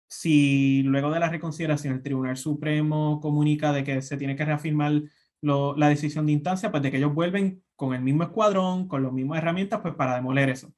[0.07, 4.93] si luego de la reconsideración el Tribunal Supremo comunica de que se tiene que reafirmar
[5.41, 9.11] la decisión de instancia, pues de que ellos vuelven con el mismo escuadrón, con las
[9.11, 10.73] mismas herramientas, pues para demoler eso.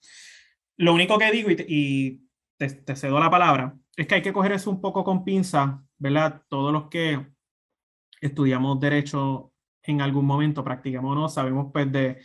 [0.78, 2.22] Lo único que digo, y,
[2.58, 6.44] te, cedo la palabra, es que hay que coger eso un poco con pinza, ¿verdad?
[6.50, 7.26] Todos los que
[8.22, 9.54] estudiamos derecho
[9.84, 12.20] en algún momento, practicamos no, sabemos pues de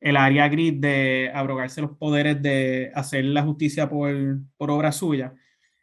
[0.00, 4.12] el área gris de abrogarse los poderes de hacer la justicia por,
[4.56, 5.34] por obra suya.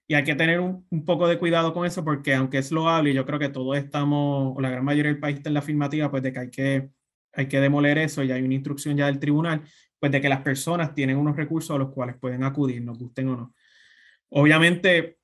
[0.09, 3.27] Y hay que tener un, poco de cuidado con eso porque aunque es loable, yo
[3.27, 6.23] creo que todos estamos, o la gran mayoría del país está en la afirmativa, pues
[6.23, 6.89] de que hay que,
[7.31, 9.61] hay que demoler eso y hay una instrucción ya del tribunal,
[9.99, 13.29] pues de que las personas tienen unos recursos a los cuales pueden acudir, nos gusten
[13.29, 13.53] o no.
[14.29, 15.19] Obviamente,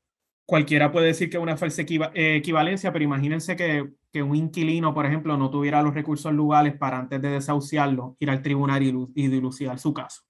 [0.46, 5.08] cualquiera puede decir que es una falsa eh, equivalencia, pero imagínense que, un inquilino, por
[5.08, 9.28] ejemplo, no tuviera los recursos legales para antes de desahuciarlo, ir al tribunal y, y
[9.30, 10.25] dilucidar su caso.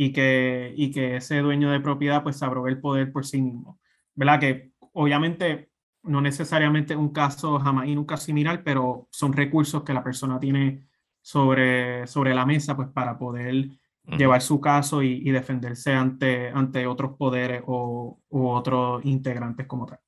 [0.00, 3.80] Y que, y que ese dueño de propiedad pues abrogue el poder por sí mismo.
[4.14, 4.38] ¿Verdad?
[4.38, 5.70] Que obviamente
[6.04, 10.86] no necesariamente un caso jamás y nunca similar, pero son recursos que la persona tiene
[11.20, 13.70] sobre, sobre la mesa pues para poder
[14.16, 19.98] llevar su caso y, defenderse ante, ante otros poderes o u otros integrantes como tal.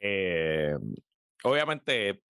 [0.00, 0.76] Eh,
[1.44, 2.22] obviamente,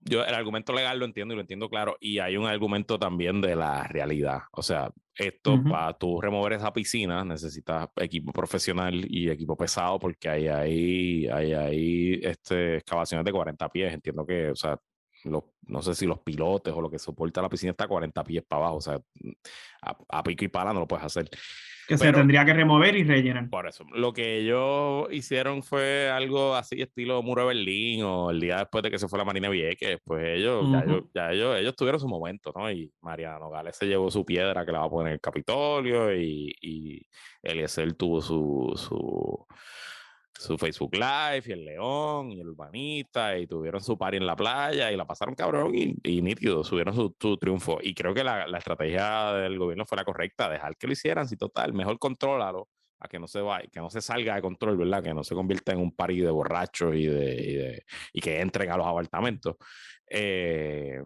[0.00, 3.40] yo el argumento legal lo entiendo y lo entiendo claro, y hay un argumento también
[3.40, 4.40] de la realidad.
[4.52, 10.28] O sea, esto para tú remover esa piscina necesitas equipo profesional y equipo pesado porque
[10.28, 13.92] hay ahí, hay este, excavaciones de 40 pies.
[13.92, 14.78] Entiendo que, o sea,
[15.24, 18.44] no sé si los pilotes o lo que soporta la piscina está a 40 pies
[18.46, 19.00] para abajo, o sea,
[19.82, 21.28] a, pico y pala no lo puedes hacer.
[21.90, 23.48] Que se tendría que remover y rellenar.
[23.50, 28.40] Por eso, lo que ellos hicieron fue algo así estilo Muro de Berlín o el
[28.40, 30.66] día después de que se fue la Marina Vieques, pues ellos,
[31.12, 32.70] ya, ellos, ellos, tuvieron su momento, ¿no?
[32.70, 36.14] Y Mariano Gales se llevó su piedra que la va a poner en el Capitolio
[36.14, 37.06] y, y
[37.42, 39.46] Eliezer tuvo su, su
[40.40, 44.34] su Facebook Live y el León y el Urbanita y tuvieron su party en la
[44.34, 47.78] playa y la pasaron cabrón y, y nítido, subieron su, triunfo.
[47.82, 51.28] Y creo que la, la, estrategia del gobierno fue la correcta, dejar que lo hicieran,
[51.28, 52.68] si total, mejor controlalo
[53.00, 55.02] a que no se vaya, que no se salga de control, ¿verdad?
[55.02, 57.84] Que no se convierta en un party de borrachos y, de, y, de,
[58.14, 59.56] y que entren a los apartamentos.
[60.08, 61.02] Eh,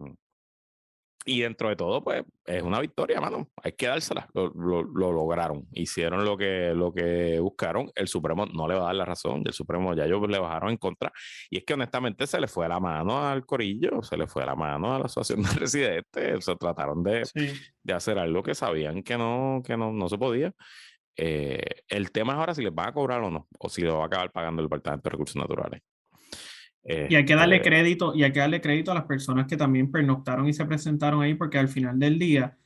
[1.25, 3.49] y dentro de todo, pues es una victoria, mano.
[3.63, 4.29] Hay que dársela.
[4.33, 5.67] Lo, lo, lograron.
[5.71, 7.91] Hicieron lo que, lo que buscaron.
[7.95, 9.41] El Supremo no le va a dar la razón.
[9.43, 11.11] El Supremo ya ellos le bajaron en contra.
[11.49, 14.55] Y es que honestamente se le fue la mano al corillo, se le fue la
[14.55, 16.37] mano a la asociación de residentes.
[16.37, 17.23] O sea, trataron de,
[17.81, 20.53] de hacer algo que sabían que no, que no, no se podía.
[21.17, 23.97] Eh, el tema es ahora si les van a cobrar o no, o si lo
[23.97, 25.81] va a acabar pagando el Departamento de Recursos Naturales
[26.85, 29.57] y hay que darle este crédito, y hay que darle crédito a las personas que
[29.57, 32.57] también pernoctaron y se presentaron ahí, porque al final del día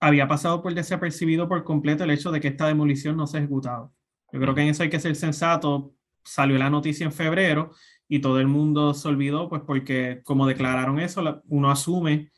[0.00, 3.40] había pasado por desapercibido por completo el hecho de que esta demolición no se ha
[3.40, 3.92] ejecutado.
[4.32, 5.94] Yo creo que en eso hay que ser sensato.
[6.24, 7.70] Salió la noticia en febrero
[8.08, 12.30] y todo el mundo se olvidó, pues porque como declararon eso, uno asume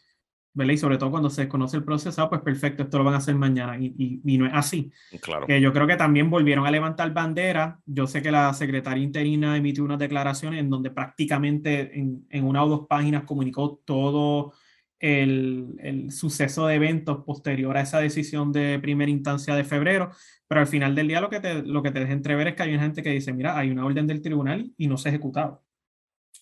[0.57, 3.34] y sobre todo cuando se desconoce el proceso, pues perfecto, esto lo van a hacer
[3.34, 4.92] mañana y, y, no es así.
[5.20, 5.46] Claro.
[5.46, 7.80] Que yo creo que también volvieron a levantar bandera.
[7.86, 12.62] Yo sé que la secretaria interina emitió unas declaraciones en donde prácticamente en, en una
[12.64, 14.52] o dos páginas comunicó todo
[15.00, 20.12] el, el, suceso de eventos posterior a esa decisión de primera instancia de febrero,
[20.46, 22.62] pero al final del día lo que te, lo que te deja entrever es que
[22.62, 25.12] hay una gente que dice, mira, hay una orden del tribunal y no se ha
[25.12, 25.62] ejecutado,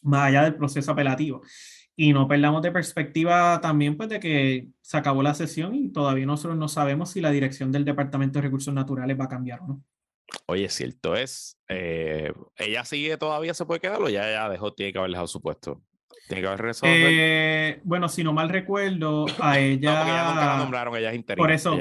[0.02, 1.42] más allá del proceso apelativo
[1.96, 6.26] y no perdamos de perspectiva también pues de que se acabó la sesión y todavía
[6.26, 9.66] nosotros no sabemos si la dirección del Departamento de Recursos Naturales va a cambiar o
[9.66, 9.82] no.
[10.46, 14.92] Oye, cierto es, eh, ¿ella sigue todavía se puede quedar o ya, ya dejó, tiene
[14.92, 15.82] que haber dejado su puesto?
[16.26, 16.92] Tiene que haber regresado.
[16.94, 20.04] Eh, bueno, si no mal recuerdo, a ella.
[20.04, 21.42] no, ella nunca la nombraron, ella es interina.
[21.42, 21.76] Por eso,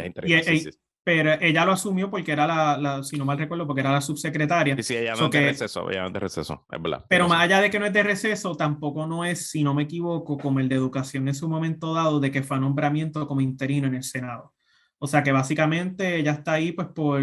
[1.03, 4.01] pero ella lo asumió porque era la, la, si no mal recuerdo, porque era la
[4.01, 4.75] subsecretaria.
[4.77, 7.05] Sí, sí, ella no es de receso, ella no es de receso, es verdad.
[7.09, 9.83] Pero más allá de que no es de receso, tampoco no es, si no me
[9.83, 13.41] equivoco, como el de educación en su momento dado, de que fue a nombramiento como
[13.41, 14.53] interino en el Senado.
[14.99, 17.21] O sea que básicamente ella está ahí pues por,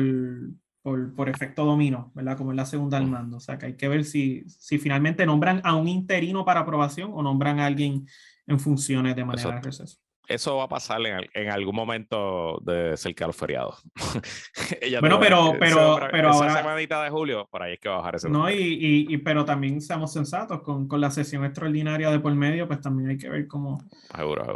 [0.83, 2.37] por, por efecto domino, ¿verdad?
[2.37, 3.37] Como es la segunda al mando.
[3.37, 7.13] O sea que hay que ver si, si finalmente nombran a un interino para aprobación
[7.15, 8.07] o nombran a alguien
[8.49, 9.99] en funciones de manera de receso
[10.29, 11.01] eso va a pasar
[11.33, 13.83] en, algún momento de cerca de los feriados.
[15.01, 18.17] bueno, pero, pero, pero esa semanita de julio, por ahí es que va a bajar
[18.17, 22.35] ese No, y, y, pero también seamos sensatos, con, con, la sesión extraordinaria de por
[22.35, 23.83] medio, pues también hay que ver cómo,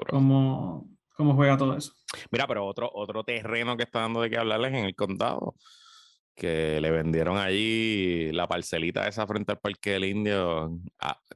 [0.09, 1.93] cómo, cómo juega todo eso.
[2.31, 5.55] Mira, pero otro, otro terreno que está dando de qué hablarles en el condado
[6.35, 10.79] que le vendieron allí la parcelita esa frente al Parque del Indio.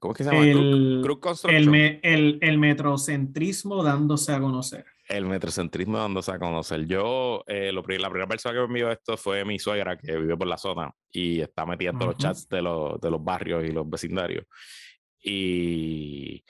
[0.00, 0.44] ¿Cómo es que se llama?
[0.46, 1.02] El,
[1.44, 4.84] el, el, el, metrocentrismo dándose a conocer.
[5.08, 6.86] El metrocentrismo dándose a conocer.
[6.86, 10.36] Yo, eh, lo, la primera persona que me envió esto fue mi suegra, que vive
[10.36, 13.88] por la zona y está metiendo los chats de los, de los barrios y los
[13.88, 14.46] vecindarios.
[15.22, 16.44] Y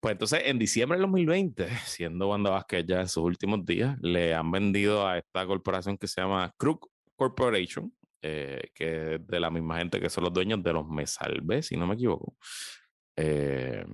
[0.00, 4.34] pues entonces, en diciembre del 2020, siendo Wanda Vázquez ya en sus últimos días, le
[4.34, 6.91] han vendido a esta corporación que se llama Crook
[7.22, 11.66] Corporation, eh, que es de la misma gente que son los dueños de los Mesalves,
[11.66, 12.36] si no me equivoco.
[13.16, 13.84] Eh,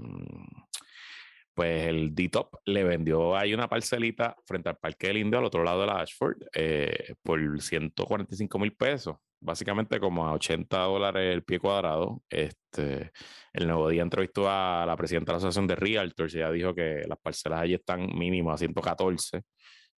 [1.53, 5.63] pues el D-Top le vendió ahí una parcelita frente al Parque del Indio, al otro
[5.63, 11.43] lado de la Ashford, eh, por 145 mil pesos, básicamente como a 80 dólares el
[11.43, 12.23] pie cuadrado.
[12.31, 13.13] Este,
[13.53, 16.75] el nuevo día entrevistó a la presidenta de la Asociación de Realtors y ella dijo
[16.75, 19.43] que las parcelas allí están mínimo a 114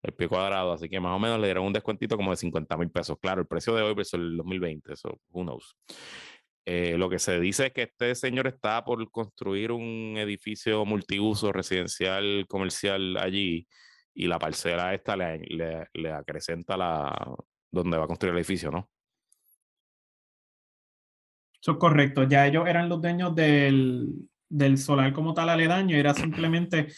[0.02, 2.76] el pie cuadrado, así que más o menos le dieron un descuentito como de 50
[2.76, 3.18] mil pesos.
[3.20, 5.76] Claro, el precio de hoy versus el 2020, eso, who knows.
[6.66, 11.52] Eh, lo que se dice es que este señor está por construir un edificio multiuso
[11.52, 13.66] residencial comercial allí
[14.14, 17.34] y la parcela esta le, le, acrecenta la
[17.70, 18.90] donde va a construir el edificio, ¿no?
[21.60, 22.24] Eso es correcto.
[22.24, 26.88] Ya ellos eran los dueños del, del solar como tal aledaño, era simplemente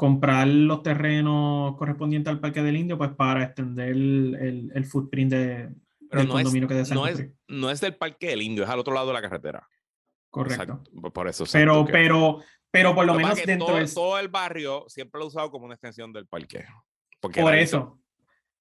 [0.00, 5.74] comprar los terrenos correspondientes al Parque del Indio, pues para extender el, el footprint de,
[6.08, 9.08] pero no es, no, es, no es del Parque del Indio, es al otro lado
[9.08, 9.68] de la carretera.
[10.30, 10.82] Correcto.
[11.12, 11.44] por eso.
[11.52, 12.38] Pero, pero,
[12.70, 13.86] pero por lo, menos dentro todo, de...
[13.88, 16.64] todo el barrio siempre lo he usado como una extensión del parque.
[17.20, 18.00] por eso,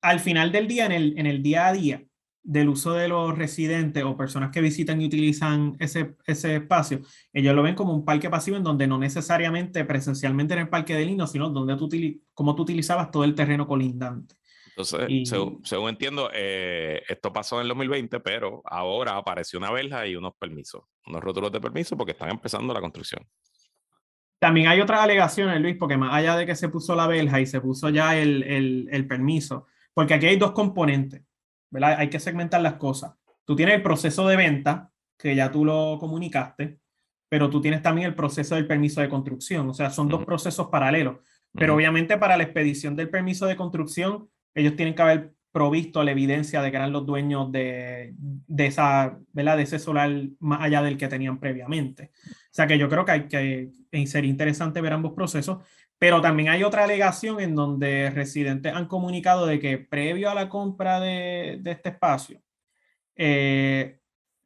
[0.02, 2.04] al final del día, en el, en el día a día
[2.44, 7.02] del uso de los residentes o personas que visitan y utilizan ese, ese espacio,
[7.34, 10.96] ellos lo ven como un parque pasivo en donde no necesariamente presencialmente en el parque
[10.96, 11.90] del Indio, sino donde tú,
[12.34, 14.36] como tú utilizabas todo el terreno colindante.
[14.70, 15.30] Entonces,
[15.64, 20.34] según, entiendo, eh, esto pasó en el 2020, pero ahora apareció una verja y unos
[20.40, 23.28] permisos, unos rótulos de permiso porque están empezando la construcción.
[24.40, 27.46] También hay otras alegaciones, Luis, porque más allá de que se puso la verja y
[27.46, 31.24] se puso ya el, el, el permiso, porque aquí hay dos componentes,
[31.70, 31.96] ¿verdad?
[31.98, 33.14] Hay que segmentar las cosas.
[33.46, 36.80] Tú tienes el proceso de venta, que ya tú lo comunicaste,
[37.30, 40.68] pero tú tienes también el proceso del permiso de construcción, o sea, son dos procesos
[40.68, 41.18] paralelos.
[41.54, 46.12] Pero obviamente para la expedición del permiso de construcción, ellos tienen que haber provisto la
[46.12, 49.58] evidencia de que eran los dueños de, de esa, ¿verdad?
[49.58, 52.12] De ese solar más allá del que tenían previamente.
[52.26, 53.72] O sea que yo creo que hay que
[54.06, 55.64] ser interesante ver ambos procesos,
[56.00, 60.50] pero también hay otra alegación en donde residentes han comunicado de que previo a la
[60.50, 62.41] compra de, de este espacio,
[63.16, 64.00] eh,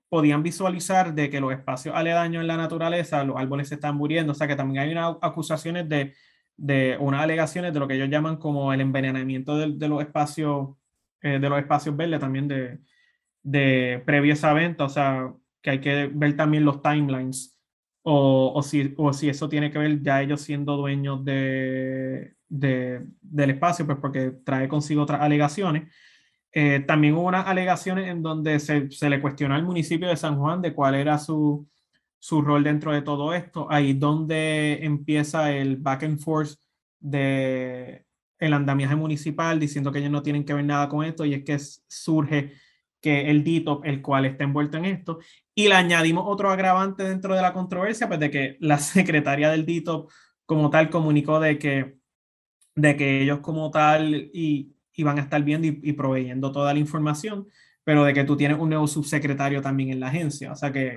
[0.09, 4.33] podían visualizar de que los espacios aledaños en la naturaleza, los árboles se están muriendo,
[4.33, 6.13] o sea que también hay unas acusaciones de
[6.57, 10.69] de unas alegaciones de lo que ellos llaman como el envenenamiento de, los espacios
[11.21, 12.79] eh, de los espacios verdes también de,
[13.41, 17.52] de previa esa venta, o sea, que hay que ver también los timelines
[18.03, 23.05] o, o, si, o si eso tiene que ver ya ellos siendo dueños de, de
[23.21, 25.93] del espacio, pues porque trae consigo otras alegaciones.
[26.51, 30.37] Eh, también hubo unas alegaciones en donde se, se, le cuestionó al municipio de San
[30.37, 31.67] Juan de cuál era su,
[32.19, 36.59] su rol dentro de todo esto, ahí donde empieza el back and forth
[36.99, 38.05] de
[38.39, 41.43] el andamiaje municipal diciendo que ellos no tienen que ver nada con esto y es
[41.43, 42.53] que surge
[43.03, 45.19] que el DITOP, el cual está envuelto en esto,
[45.53, 49.65] y le añadimos otro agravante dentro de la controversia, pues de que la secretaria del
[49.65, 50.09] DITOP
[50.45, 51.97] como tal comunicó de que,
[52.75, 56.79] de que ellos como tal y, iban a estar viendo y, y proveyendo toda la
[56.79, 57.47] información,
[57.83, 60.53] pero de que tú tienes un nuevo subsecretario también en la agencia.
[60.53, 60.95] O sea que.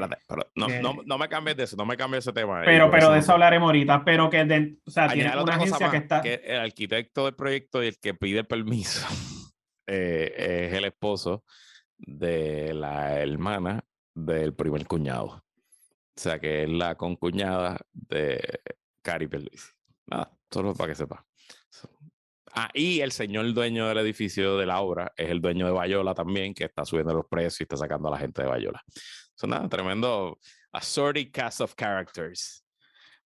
[0.54, 2.62] no, no, no, me cambies de eso, no me cambies ese tema.
[2.64, 4.04] Pero, pero de eso hablaremos ahorita.
[4.04, 6.20] Pero que, de, o sea, tiene una agencia que está.
[6.20, 9.04] Que el arquitecto del proyecto y el que pide el permiso
[9.88, 11.42] eh, es el esposo
[11.98, 13.84] de la hermana
[14.14, 15.26] del primer cuñado.
[15.26, 15.42] O
[16.20, 18.60] sea que es la concuñada de
[19.02, 19.74] Cari Luis.
[20.06, 21.26] Nada, solo para que sepa.
[22.52, 26.14] Ah, y el señor dueño del edificio de la obra es el dueño de Bayola
[26.14, 28.82] también, que está subiendo los precios y está sacando a la gente de Bayola.
[28.88, 30.38] Es nada, tremendo
[30.72, 32.64] assorted cast of characters.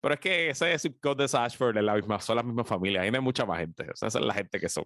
[0.00, 3.04] Pero es que ese zip code de Sashford es la misma, son las mismas familias,
[3.04, 3.84] ahí no hay mucha más gente.
[3.90, 4.84] O sea, esa es la gente que son.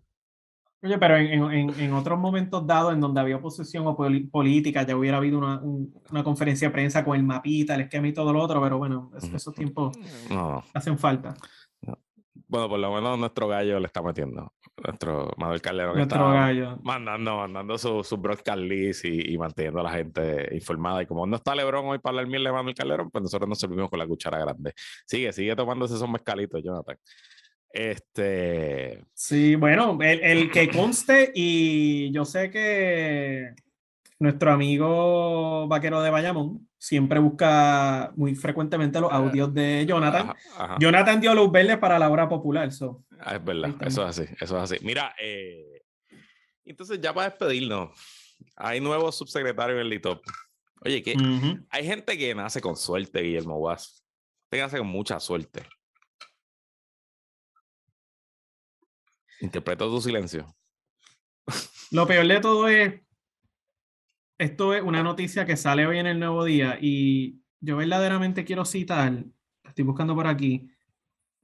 [0.82, 4.94] Oye, pero en, en, en, otros momentos dados en donde había oposición o política, ya
[4.94, 8.42] hubiera habido una, una, conferencia de prensa con el mapita, el esquema y todo lo
[8.42, 9.96] otro, pero bueno, esos tiempos
[10.74, 11.34] hacen falta.
[12.46, 14.52] Bueno, por lo menos nuestro gallo le está metiendo.
[14.76, 16.78] Nuestro Manuel Calderón nuestro gallo.
[16.82, 21.02] mandando, mandando su, su broadcast list y, y, manteniendo a la gente informada.
[21.02, 23.58] Y como no está Lebron hoy para hablar miel de Manuel Calderón, pues nosotros nos
[23.58, 24.72] servimos con la cuchara grande.
[25.06, 26.96] Sigue, sigue tomándose esos mezcalitos, Jonathan.
[27.74, 29.04] Este.
[29.12, 33.52] Sí, bueno, el, el que conste, y yo sé que
[34.20, 40.34] nuestro amigo vaquero de Bayamón siempre busca muy frecuentemente los audios de Jonathan.
[40.78, 42.70] Jonathan dio luz verde para la hora popular.
[43.18, 44.76] Ah, es verdad, eso es así, eso es así.
[44.86, 45.82] Mira, eh,
[46.64, 47.90] entonces ya para despedirnos,
[48.54, 50.24] hay nuevos subsecretarios en el LITOP.
[50.82, 51.16] Oye, que
[51.70, 54.04] hay gente que nace con suerte, Guillermo Guas.
[54.48, 55.64] Te nace con mucha suerte.
[59.40, 60.54] Interpreto tu silencio.
[61.90, 63.04] Lo peor de todo es
[64.38, 68.64] esto es una noticia que sale hoy en el Nuevo Día y yo verdaderamente quiero
[68.64, 69.24] citar,
[69.62, 70.70] estoy buscando por aquí,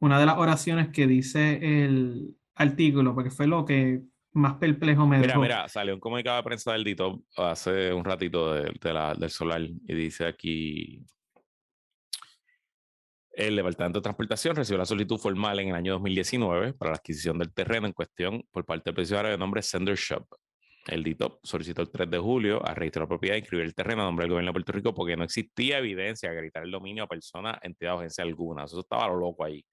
[0.00, 5.18] una de las oraciones que dice el artículo, porque fue lo que más perplejo me
[5.18, 5.40] dejó.
[5.40, 9.30] Mira, mira, salió un comunicado de prensa del Dito hace un ratito de, la, del
[9.30, 11.04] solar y dice aquí
[13.32, 17.38] el Departamento de Transportación recibió la solicitud formal en el año 2019 para la adquisición
[17.38, 20.26] del terreno en cuestión por parte del presidio de nombre Sender Shop.
[20.86, 24.02] El DITOP solicitó el 3 de julio a registrar la propiedad e inscribir el terreno
[24.02, 27.04] a nombre del gobierno de Puerto Rico porque no existía evidencia de acreditar el dominio
[27.04, 28.64] a persona, entidad o agencia alguna.
[28.64, 29.64] Eso estaba lo loco ahí.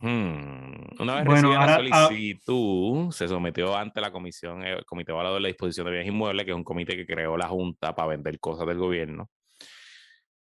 [0.00, 5.38] Hmm, una vez recibida la ah solicitud, se sometió ante la comisión, el Comité Evaluador
[5.38, 8.08] de la Disposición de Bienes Inmuebles, que es un comité que creó la Junta para
[8.08, 9.30] vender cosas del gobierno.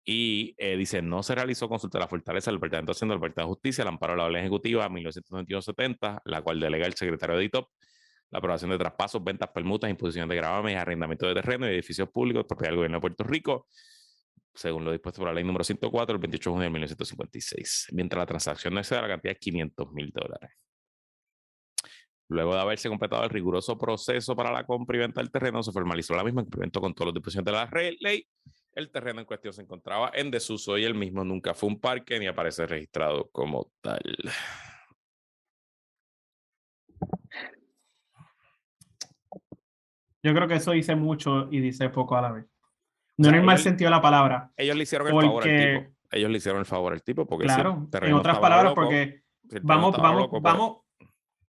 [0.10, 3.50] Y eh, dice, no se realizó consulta de la fortaleza del Departamento Haciendo del Departamento
[3.50, 7.42] de Justicia, el amparo de la ley ejecutiva 1991-70, la cual delega el secretario de
[7.42, 7.68] DITOP
[8.30, 12.44] la aprobación de traspasos, ventas, permutas, imposición de gravamen arrendamiento de terreno y edificios públicos
[12.44, 13.68] de propiedad del gobierno de Puerto Rico,
[14.54, 18.20] según lo dispuesto por la ley número 104 el 28 de junio de 1956, mientras
[18.20, 20.52] la transacción no exceda la cantidad de 500 mil dólares.
[22.30, 25.72] Luego de haberse completado el riguroso proceso para la compra y venta del terreno, se
[25.72, 27.70] formalizó la misma cumplimiento con todos los disposiciones de la
[28.02, 28.28] ley.
[28.78, 32.20] El terreno en cuestión se encontraba en desuso y el mismo nunca fue un parque
[32.20, 34.00] ni aparece registrado como tal.
[40.22, 42.46] Yo creo que eso dice mucho y dice poco a la vez.
[43.18, 44.52] No en el mal sentido de la palabra.
[44.56, 45.96] Ellos le hicieron el favor al tipo.
[46.12, 49.24] Ellos le hicieron el favor al tipo porque claro, en otras palabras, porque
[49.64, 50.82] vamos, vamos, vamos,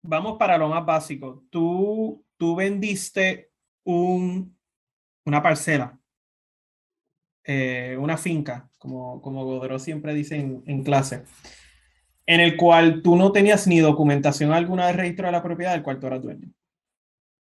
[0.03, 1.47] vamos para lo más básico.
[1.49, 3.51] Tú, tú vendiste
[3.83, 4.55] un,
[5.25, 5.99] una parcela,
[7.45, 11.25] eh, una finca, como, como Godero siempre dice en, en clase,
[12.27, 15.83] en el cual tú no tenías ni documentación alguna de registro de la propiedad del
[15.83, 16.49] cual tú eras dueño.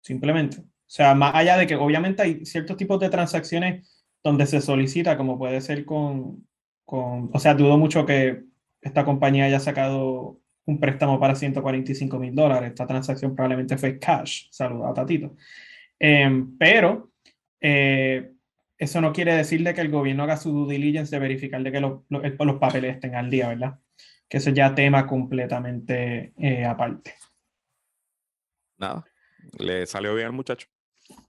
[0.01, 0.59] Simplemente.
[0.61, 3.89] O sea, más allá de que obviamente hay ciertos tipos de transacciones
[4.25, 6.47] donde se solicita, como puede ser con,
[6.85, 8.43] con o sea, dudo mucho que
[8.81, 12.71] esta compañía haya sacado un préstamo para 145 mil dólares.
[12.71, 14.49] Esta transacción probablemente fue cash.
[14.51, 15.37] Saludos a Tatito.
[15.99, 17.13] Em, pero
[17.61, 18.33] eh,
[18.81, 21.71] eso no quiere decir de que el gobierno haga su due diligence de verificar de
[21.71, 23.79] que los, los, papeles estén al día, ¿verdad?
[24.27, 27.15] Que eso ya tema completamente eh, aparte.
[28.79, 29.05] Nada,
[29.59, 30.67] le salió bien al muchacho.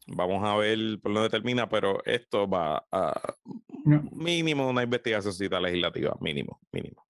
[0.08, 3.36] Vamos a ver por dónde termina, pero esto va a
[3.84, 7.06] mínimo una investigación legislativa, mínimo, mínimo.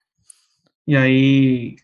[0.87, 1.75] Y ahí,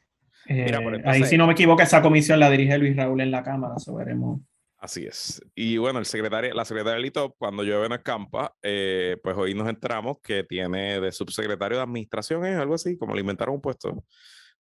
[0.48, 3.76] eh, ahí si no me equivoco, esa comisión la dirige Luis Raúl en la Cámara,
[3.78, 4.42] eso veremos.
[4.80, 5.42] Así es.
[5.56, 9.68] Y bueno, el secretario, la secretaria Lito, cuando llueve no escampa, eh, pues hoy nos
[9.68, 14.04] enteramos que tiene de subsecretario de administración, ¿es algo así, como le inventaron un puesto,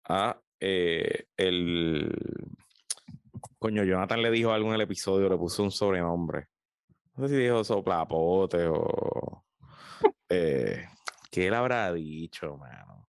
[0.03, 2.11] a eh, el
[3.63, 6.47] Coño, Jonathan le dijo algo en el episodio, le puso un sobrenombre.
[7.15, 9.45] No sé si dijo soplapote o.
[10.27, 10.85] Eh,
[11.31, 13.07] ¿Qué él habrá dicho, mano?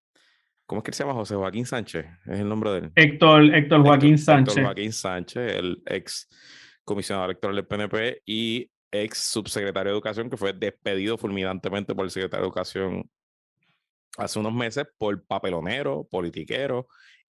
[0.68, 2.06] ¿Cómo es que se llama José Joaquín Sánchez?
[2.26, 2.92] Es el nombre de él.
[2.96, 4.58] Héctor, Héctor Joaquín Sánchez.
[4.58, 6.30] Héctor Joaquín Sánchez, el ex
[6.84, 12.12] comisionado electoral del PNP y ex subsecretario de Educación, que fue despedido fulminantemente por el
[12.12, 13.10] secretario de Educación
[14.18, 16.88] hace unos meses por papelonero, politiquero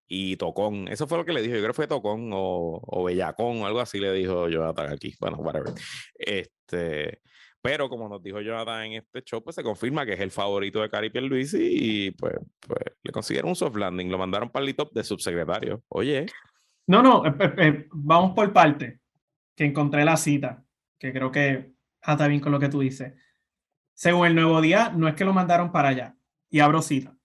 [0.08, 0.88] y Tocón.
[0.90, 1.56] Eso fue lo que le dijo.
[1.56, 5.16] Yo creo que fue Tocón o, o Bellacón o algo así le dijo Jonathan aquí.
[5.20, 5.74] Bueno, whatever.
[6.16, 7.22] Este,
[7.64, 10.82] pero como nos dijo Jonathan en este show, pues se confirma que es el favorito
[10.82, 14.12] de Cari Luis y pues, pues le consiguieron un soft landing.
[14.12, 15.82] Lo mandaron para el top de subsecretario.
[15.88, 16.26] Oye.
[16.88, 19.00] No, no, eh, eh, eh, vamos por parte.
[19.56, 20.64] Que encontré la cita,
[20.98, 23.14] que creo que está bien con lo que tú dices.
[23.94, 26.16] Según el nuevo día, no es que lo mandaron para allá.
[26.50, 27.16] Y abro cita.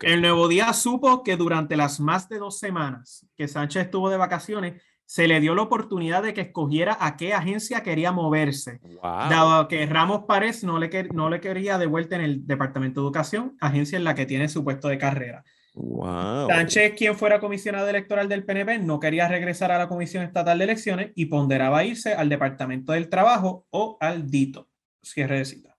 [0.00, 4.16] El Nuevo Día supo que durante las más de dos semanas que Sánchez estuvo de
[4.16, 8.80] vacaciones, se le dio la oportunidad de que escogiera a qué agencia quería moverse.
[9.02, 13.06] Dado que Ramos Párez no le, no le quería de vuelta en el Departamento de
[13.06, 15.44] Educación, agencia en la que tiene su puesto de carrera.
[15.74, 20.64] Sánchez, quien fuera comisionado electoral del PNP, no quería regresar a la Comisión Estatal de
[20.64, 24.68] Elecciones y ponderaba irse al Departamento del Trabajo o al DITO.
[25.02, 25.76] Cierre de cita.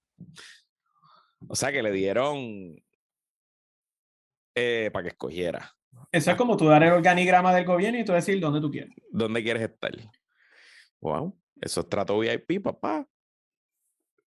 [1.47, 2.75] O sea que le dieron
[4.53, 5.73] eh, para que escogiera.
[6.11, 8.93] Eso es como tú dar el organigrama del gobierno y tú decir dónde tú quieres.
[9.11, 9.91] ¿Dónde quieres estar?
[10.99, 13.07] Wow, eso es trato VIP, papá.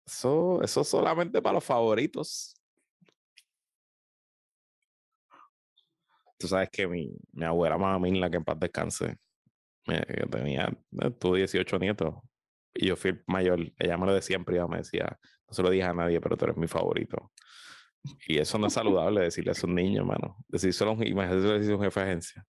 [0.05, 2.54] Eso, eso solamente para los favoritos.
[6.37, 9.17] Tú sabes que mi, mi abuela la que en paz descanse,
[9.87, 10.69] yo tenía,
[11.19, 12.15] tuve 18 nietos
[12.73, 13.59] y yo fui el mayor.
[13.77, 15.17] Ella me lo decía en privado, me decía,
[15.47, 17.31] no se lo dije a nadie, pero tú eres mi favorito.
[18.27, 20.37] Y eso no es saludable decirle a un niño, hermano.
[20.47, 22.45] Decir solo un, imagínate decir un jefe de agencia.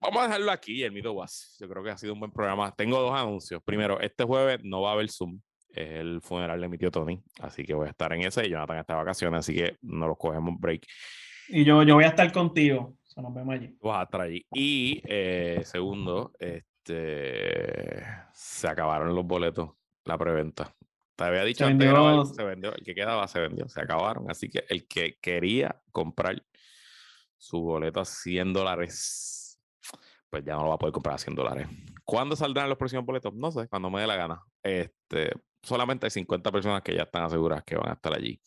[0.00, 1.14] Vamos a dejarlo aquí, el Mito.
[1.60, 2.74] Yo creo que ha sido un buen programa.
[2.74, 3.62] Tengo dos anuncios.
[3.64, 5.40] Primero, este jueves no va a haber Zoom.
[5.74, 8.50] Es el funeral de mi tío Tony, así que voy a estar en ese y
[8.50, 10.86] Jonathan está de vacaciones, así que no los cogemos break.
[11.48, 13.76] Y yo, yo voy a estar contigo, o nos vemos allí.
[13.82, 14.46] Vas a estar allí.
[14.52, 19.70] Y eh, segundo, este, se acabaron los boletos,
[20.04, 20.74] la preventa.
[21.16, 23.68] Te había dicho Se antes de vendió- grabar, se vendió, el que quedaba se vendió,
[23.68, 26.42] se acabaron, así que el que quería comprar
[27.36, 29.60] su boleto a 100 dólares,
[30.30, 31.66] pues ya no lo va a poder comprar a 100 dólares.
[32.04, 33.34] ¿Cuándo saldrán los próximos boletos?
[33.34, 34.42] No sé, cuando me dé la gana.
[34.62, 35.32] Este,
[35.62, 38.40] solamente hay 50 personas que ya están aseguradas que van a estar allí.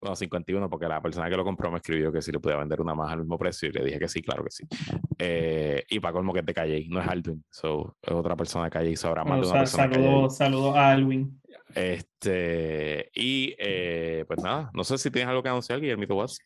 [0.00, 2.80] Bueno, 51, porque la persona que lo compró me escribió que si le podía vender
[2.80, 4.64] una más al mismo precio y le dije que sí, claro que sí.
[5.18, 8.64] Eh, y para colmo que es de Calle, no es Aldwin, so, es otra persona
[8.64, 11.40] de Calle, so habrá más Bueno, de una sa- persona saludos saludos a Alwin.
[11.74, 16.38] Este, y eh, pues nada, no sé si tienes algo que anunciar, Guillermito Was.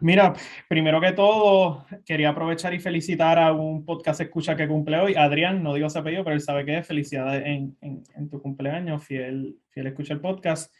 [0.00, 0.34] Mira,
[0.68, 5.62] primero que todo, quería aprovechar y felicitar a un podcast escucha que cumple hoy, Adrián,
[5.62, 6.86] no digo su apellido, pero él sabe que es.
[6.86, 10.74] Felicidades en, en- tu cumpleaños, fiel, fiel escucha el podcast.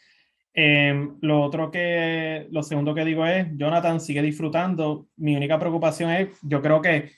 [0.53, 5.07] Em, lo otro que, lo segundo que digo es, Jonathan sigue disfrutando.
[5.17, 7.11] Mi única preocupación es, yo creo que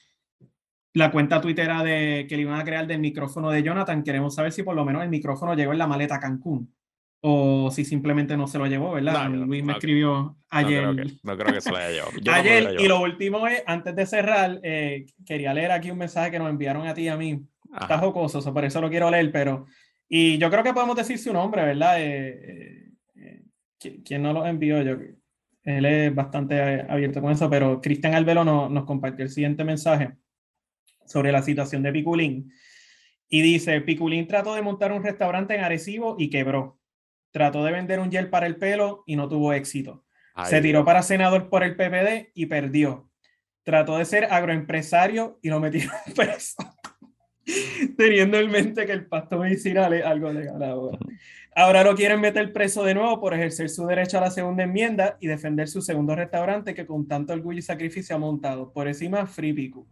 [0.93, 4.51] la cuenta twittera de, que le iban a crear del micrófono de Jonathan, queremos saber
[4.51, 6.73] si por lo menos el micrófono llegó en la maleta Cancún
[7.27, 9.13] o si simplemente no se lo llevó, ¿verdad?
[9.29, 10.81] No, yo no- Luis me no- escribió ayer.
[10.83, 12.11] creo, que, no creo que se lo haya llevado.
[12.21, 15.97] Yo lo Ayer, y lo último es, antes de cerrar, eh, quería leer aquí un
[15.97, 17.41] mensaje que nos enviaron a ti y a mí.
[17.73, 17.97] Está Ajá.
[17.97, 19.65] jocoso, so por eso lo quiero leer, pero...
[20.07, 21.99] Y yo creo que podemos decir su nombre, ¿verdad?
[21.99, 23.41] Eh, eh, eh,
[23.81, 24.81] qui- ¿Quién no lo envió?
[24.83, 24.97] Yo,
[25.63, 29.63] él es bastante eh, abierto con eso, pero Cristian Albelo no- nos compartió el siguiente
[29.63, 30.11] mensaje
[31.07, 32.51] sobre la situación de Piculín.
[33.27, 36.79] Y dice, Piculín trató de montar un restaurante en Arecibo y quebró.
[37.35, 40.05] Trató de vender un gel para el pelo y no tuvo éxito.
[40.35, 43.09] Ay, Se tiró para senador por el PPD y perdió.
[43.63, 46.55] Trató de ser agroempresario y lo metieron preso.
[47.97, 50.97] Teniendo en mente que el pasto medicinal es algo legal ahora.
[51.53, 55.17] Ahora lo quieren meter preso de nuevo por ejercer su derecho a la segunda enmienda
[55.19, 58.71] y defender su segundo restaurante que con tanto orgullo y sacrificio ha montado.
[58.71, 59.85] Por encima, Free Pico.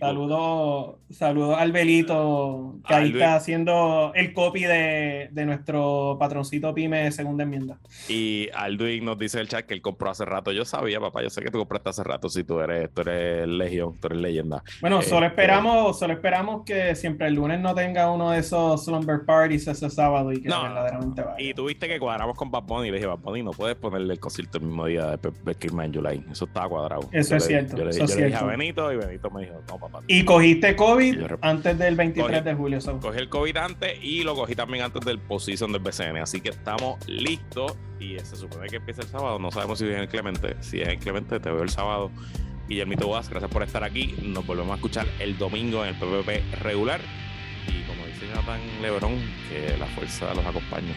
[0.00, 3.22] Saludos saludo al Belito, que Ah, ahí Luis.
[3.22, 7.78] está haciendo el copy de, de nuestro patroncito Pyme segunda enmienda.
[8.08, 10.52] Y Alduin nos dice en el chat que él compró hace rato.
[10.52, 12.28] Yo sabía, papá, yo sé que tú compraste hace rato.
[12.28, 14.62] Si tú eres, tú eres legión, tú eres leyenda.
[14.80, 18.84] Bueno, solo Este- esperamos, solo esperamos que siempre el lunes no tenga uno de esos
[18.84, 21.36] slumber parties ese sábado y que No, verdaderamente vaya.
[21.40, 24.14] Y tuviste que cuadramos con Bad Bunny y le dije, Bad Bunny, no puedes ponerle
[24.14, 26.24] el concierto el mismo día de Kirman en July.
[26.30, 27.02] Eso estaba cuadrado.
[27.12, 28.42] Eso Yo es le- cierto, Yo le, eso yo es le dije a.
[28.44, 30.02] Benito y Benito me dijo, no, papá.
[30.06, 32.78] Y cogiste COVID Y yo rep- antes del 23 Cogí- de julio.
[33.00, 36.18] Cogí el COVID antes y lo cogí también antes del position del BCN.
[36.20, 39.38] Así que estamos listos y se supone que empieza el sábado.
[39.38, 40.56] No sabemos si es en Clemente.
[40.60, 42.10] Si es en Clemente, te veo el sábado.
[42.68, 44.14] Guillermito Vaz, gracias por estar aquí.
[44.22, 47.00] Nos volvemos a escuchar el domingo en el PPP regular.
[47.68, 49.14] Y como dice Jonathan Lebron,
[49.48, 50.94] que la fuerza los acompañe.